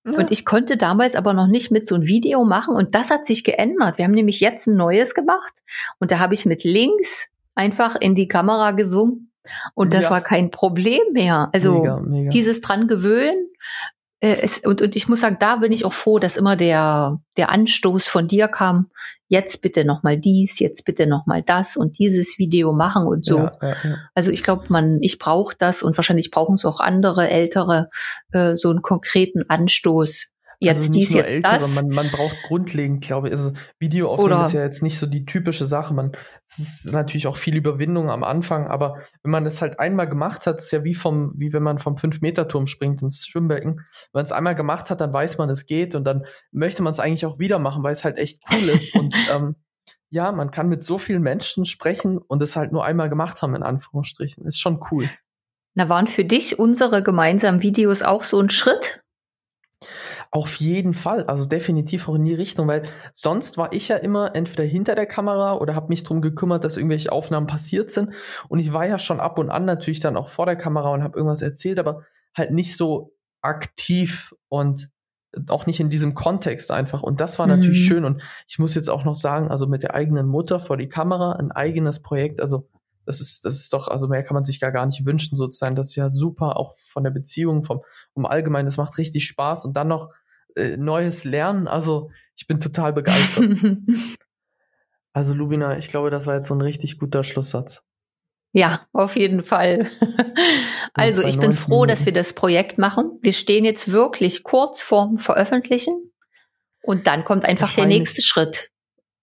Ja. 0.06 0.14
Und 0.14 0.32
ich 0.32 0.46
konnte 0.46 0.78
damals 0.78 1.18
aber 1.18 1.34
noch 1.34 1.48
nicht 1.48 1.72
mit 1.72 1.86
so 1.86 1.96
ein 1.96 2.04
Video 2.04 2.46
machen 2.46 2.78
und 2.78 2.96
das 2.96 3.10
hat 3.10 3.26
sich 3.26 3.44
geändert. 3.44 3.98
Wir 3.98 4.06
haben 4.06 4.14
nämlich 4.14 4.40
jetzt 4.40 4.66
ein 4.68 4.78
neues 4.78 5.14
gemacht 5.14 5.62
und 6.00 6.12
da 6.12 6.20
habe 6.20 6.34
ich 6.34 6.46
mit 6.46 6.64
links 6.64 7.28
einfach 7.56 7.98
in 8.00 8.16
die 8.16 8.30
Kamera 8.30 8.72
gesungen 8.72 9.34
und 9.74 9.94
das 9.94 10.04
ja. 10.04 10.12
war 10.12 10.22
kein 10.22 10.52
Problem 10.52 11.02
mehr. 11.12 11.50
Also 11.52 11.82
mega, 11.82 12.00
mega. 12.00 12.30
dieses 12.30 12.62
dran 12.62 12.88
gewöhnen, 12.88 13.50
es, 14.20 14.60
und, 14.60 14.82
und 14.82 14.96
ich 14.96 15.08
muss 15.08 15.22
sagen, 15.22 15.38
da 15.40 15.58
bin 15.58 15.72
ich 15.72 15.86
auch 15.86 15.94
froh, 15.94 16.20
dass 16.20 16.38
immer 16.38 16.56
der, 16.56 17.20
der 17.38 17.52
Anstoß 17.52 18.08
von 18.08 18.28
dir 18.28 18.48
kam, 18.48 18.90
jetzt 19.28 19.62
bitte 19.62 19.86
nochmal 19.86 20.18
dies, 20.18 20.60
jetzt 20.60 20.86
bitte 20.86 21.06
nochmal 21.06 21.44
das 21.44 21.76
und 21.78 22.00
dieses 22.00 22.38
Video 22.38 22.74
machen 22.74 23.06
und 23.06 23.26
so. 23.26 23.40
Ja, 23.40 23.52
ja, 23.62 23.76
ja. 23.84 23.98
Also 24.16 24.32
ich 24.32 24.44
glaube, 24.44 24.66
man, 24.70 25.00
ich 25.02 25.20
brauche 25.20 25.56
das 25.58 25.84
und 25.84 25.98
wahrscheinlich 25.98 26.32
brauchen 26.32 26.56
es 26.56 26.66
auch 26.66 26.80
andere 26.80 27.30
Ältere, 27.30 27.90
äh, 28.32 28.56
so 28.56 28.70
einen 28.70 28.82
konkreten 28.82 29.44
Anstoß, 29.48 30.32
jetzt 30.60 30.78
also 30.78 30.92
dies, 30.92 31.14
jetzt 31.14 31.30
ältere, 31.30 31.60
das. 31.60 31.76
Man, 31.76 31.90
man 31.90 32.10
braucht 32.10 32.36
grundlegend, 32.44 33.04
glaube 33.04 33.28
ich, 33.28 33.34
also 33.34 33.52
Video 33.80 34.10
aufnehmen 34.10 34.46
ist 34.46 34.54
ja 34.54 34.64
jetzt 34.64 34.82
nicht 34.82 34.98
so 34.98 35.06
die 35.06 35.26
typische 35.26 35.68
Sache. 35.68 35.94
Man, 35.94 36.12
es 36.46 36.58
ist 36.58 36.92
natürlich 36.92 37.28
auch 37.28 37.38
viel 37.38 37.56
Überwindung 37.56 38.10
am 38.10 38.24
Anfang, 38.24 38.68
aber 38.68 39.02
wenn 39.24 39.32
man 39.32 39.44
das 39.44 39.62
halt 39.62 39.80
einmal 39.80 40.08
gemacht 40.08 40.48
hat, 40.48 40.58
ist 40.60 40.72
ja 40.72 40.84
wie 40.84 40.96
vom, 40.96 41.32
wie 41.36 41.54
wenn 41.54 41.64
man 41.64 41.80
vom 41.80 41.96
5-Meter-Turm 41.96 42.68
springt 42.68 43.02
ins 43.02 43.26
Schwimmbecken. 43.26 43.76
Wenn 43.76 43.86
man 44.14 44.26
es 44.26 44.32
einmal 44.32 44.56
gemacht 44.56 44.90
hat, 44.90 45.02
dann 45.02 45.14
weiß 45.14 45.38
man, 45.38 45.50
es 45.50 45.66
geht 45.66 45.96
und 45.96 46.04
dann 46.06 46.26
möchte 46.52 46.82
man 46.82 46.92
es 46.92 47.00
eigentlich 47.00 47.26
auch 47.26 47.40
wieder 47.40 47.60
machen, 47.60 47.84
weil 47.84 47.94
es 47.94 48.04
halt 48.04 48.18
echt 48.18 48.42
cool 48.52 48.70
ist 48.70 48.96
und 48.96 49.16
ähm, 49.32 49.56
ja, 50.10 50.32
man 50.32 50.52
kann 50.52 50.70
mit 50.70 50.84
so 50.84 50.98
vielen 50.98 51.22
Menschen 51.22 51.66
sprechen 51.66 52.18
und 52.18 52.42
es 52.42 52.56
halt 52.56 52.72
nur 52.72 52.86
einmal 52.86 53.10
gemacht 53.10 53.42
haben, 53.42 53.56
in 53.56 53.64
Anführungsstrichen. 53.64 54.46
Ist 54.46 54.60
schon 54.60 54.80
cool. 54.92 55.10
Na, 55.76 55.90
waren 55.90 56.08
für 56.08 56.26
dich 56.26 56.58
unsere 56.58 57.04
gemeinsamen 57.04 57.62
Videos 57.62 58.02
auch 58.02 58.24
so 58.24 58.40
ein 58.40 58.50
Schritt? 58.50 59.04
Auf 60.38 60.58
jeden 60.58 60.94
Fall, 60.94 61.24
also 61.24 61.46
definitiv 61.46 62.08
auch 62.08 62.14
in 62.14 62.24
die 62.24 62.36
Richtung, 62.36 62.68
weil 62.68 62.84
sonst 63.12 63.58
war 63.58 63.74
ich 63.74 63.88
ja 63.88 63.96
immer 63.96 64.36
entweder 64.36 64.66
hinter 64.66 64.94
der 64.94 65.08
Kamera 65.08 65.56
oder 65.56 65.74
habe 65.74 65.88
mich 65.88 66.04
drum 66.04 66.22
gekümmert, 66.22 66.64
dass 66.64 66.78
irgendwelche 66.78 67.12
Aufnahmen 67.12 67.48
passiert 67.48 67.90
sind. 67.90 68.14
Und 68.48 68.60
ich 68.60 68.72
war 68.72 68.86
ja 68.86 69.00
schon 69.00 69.20
ab 69.20 69.40
und 69.40 69.50
an 69.50 69.66
natürlich 69.66 70.00
dann 70.00 70.16
auch 70.16 70.30
vor 70.30 70.46
der 70.46 70.56
Kamera 70.56 70.94
und 70.94 71.02
habe 71.02 71.18
irgendwas 71.18 71.42
erzählt, 71.42 71.80
aber 71.80 72.04
halt 72.36 72.52
nicht 72.52 72.78
so 72.78 73.16
aktiv 73.42 74.36
und 74.48 74.92
auch 75.48 75.66
nicht 75.66 75.80
in 75.80 75.90
diesem 75.90 76.14
Kontext 76.14 76.70
einfach. 76.70 77.02
Und 77.02 77.20
das 77.20 77.40
war 77.40 77.48
natürlich 77.48 77.80
mhm. 77.80 77.86
schön. 77.86 78.06
Und 78.06 78.22
ich 78.48 78.60
muss 78.60 78.76
jetzt 78.76 78.92
auch 78.92 79.06
noch 79.06 79.16
sagen, 79.16 79.50
also 79.50 79.66
mit 79.66 79.82
der 79.82 79.96
eigenen 79.96 80.28
Mutter 80.28 80.60
vor 80.60 80.78
die 80.78 80.88
Kamera, 80.88 81.32
ein 81.32 81.52
eigenes 81.52 82.04
Projekt, 82.04 82.42
also 82.42 82.70
das 83.08 83.22
ist, 83.22 83.44
das 83.44 83.56
ist 83.56 83.74
doch, 83.74 83.88
also 83.88 84.08
mehr 84.08 84.22
kann 84.22 84.36
man 84.36 84.44
sich 84.44 84.60
gar, 84.60 84.72
gar 84.72 84.86
nicht 84.86 85.04
wünschen, 85.04 85.36
sozusagen. 85.36 85.76
Das 85.76 85.88
ist 85.88 85.96
ja 85.96 86.12
super, 86.12 86.58
auch 86.58 86.76
von 86.76 87.04
der 87.04 87.10
Beziehung, 87.10 87.64
vom, 87.64 87.82
vom 88.14 88.28
Allgemeinen, 88.28 88.68
das 88.68 88.78
macht 88.78 89.00
richtig 89.00 89.26
Spaß 89.26 89.66
und 89.66 89.76
dann 89.76 89.88
noch 89.88 90.12
äh, 90.58 90.78
neues 90.78 91.24
Lernen. 91.24 91.68
Also 91.68 92.12
ich 92.36 92.48
bin 92.48 92.60
total 92.60 92.94
begeistert. 92.94 93.50
also 95.14 95.34
Lubina, 95.34 95.78
ich 95.78 95.88
glaube, 95.88 96.10
das 96.10 96.28
war 96.28 96.36
jetzt 96.36 96.48
so 96.48 96.56
ein 96.56 96.62
richtig 96.62 96.98
guter 96.98 97.24
Schlusssatz. 97.24 97.84
Ja, 98.54 98.88
auf 98.94 99.16
jeden 99.16 99.44
Fall. 99.44 99.90
also 100.94 101.22
ich 101.22 101.38
bin 101.38 101.54
froh, 101.54 101.82
Minuten. 101.82 101.90
dass 101.90 102.06
wir 102.06 102.14
das 102.14 102.34
Projekt 102.34 102.78
machen. 102.78 103.20
Wir 103.22 103.34
stehen 103.34 103.66
jetzt 103.66 103.92
wirklich 103.92 104.44
kurz 104.44 104.82
vorm 104.82 105.20
Veröffentlichen 105.20 106.12
und 106.82 107.08
dann 107.08 107.24
kommt 107.24 107.46
einfach 107.46 107.74
der 107.76 107.86
nächste 107.86 108.22
Schritt 108.22 108.72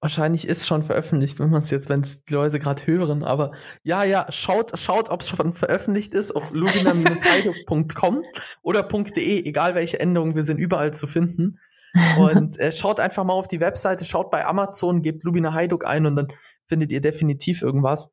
wahrscheinlich 0.05 0.47
ist 0.47 0.67
schon 0.67 0.83
veröffentlicht, 0.83 1.41
wenn 1.41 1.49
man 1.49 1.63
es 1.63 1.71
jetzt, 1.71 1.89
wenn 1.89 2.03
es 2.03 2.25
die 2.27 2.35
Leute 2.35 2.59
gerade 2.59 2.87
hören. 2.87 3.25
Aber 3.25 3.53
ja, 3.85 4.05
ja, 4.05 4.27
schaut, 4.29 4.79
schaut, 4.79 5.09
ob 5.09 5.23
es 5.23 5.31
schon 5.31 5.55
veröffentlicht 5.55 6.13
ist 6.13 6.37
auf 6.37 6.51
lubina-heiduk.com 6.53 8.23
oder 8.63 8.83
.de, 8.83 9.47
egal 9.47 9.75
welche 9.75 9.99
Änderungen, 9.99 10.35
wir 10.35 10.45
sind 10.45 10.59
überall 10.59 10.93
zu 10.93 11.07
finden. 11.07 11.59
Und 12.19 12.61
äh, 12.61 12.71
schaut 12.71 13.01
einfach 13.01 13.25
mal 13.25 13.33
auf 13.33 13.49
die 13.49 13.61
Webseite, 13.61 14.05
schaut 14.05 14.31
bei 14.31 14.45
Amazon, 14.45 15.01
gebt 15.01 15.25
Lubina 15.25 15.55
Heiduk 15.55 15.87
ein 15.87 16.07
und 16.07 16.17
dann 16.17 16.27
findet 16.67 16.91
ihr 16.91 17.01
definitiv 17.01 17.63
irgendwas. 17.63 18.11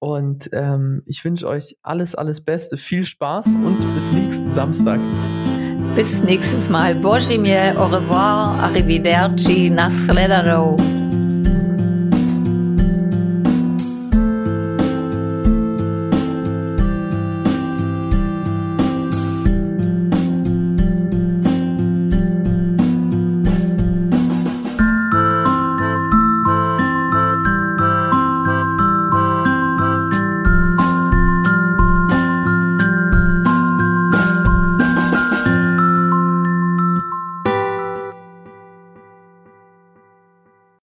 Und 0.00 0.50
ähm, 0.52 1.02
ich 1.06 1.24
wünsche 1.24 1.48
euch 1.48 1.78
alles, 1.82 2.14
alles 2.14 2.44
Beste, 2.44 2.76
viel 2.76 3.06
Spaß 3.06 3.46
und 3.46 3.94
bis 3.94 4.12
nächsten 4.12 4.52
Samstag. 4.52 5.00
Bis 5.96 6.22
nächstes 6.22 6.68
Mal. 6.68 6.94
Boží 6.96 7.38
au 7.74 7.86
revoir, 7.86 8.62
arrivederci, 8.62 9.70
nasledano. 9.70 10.76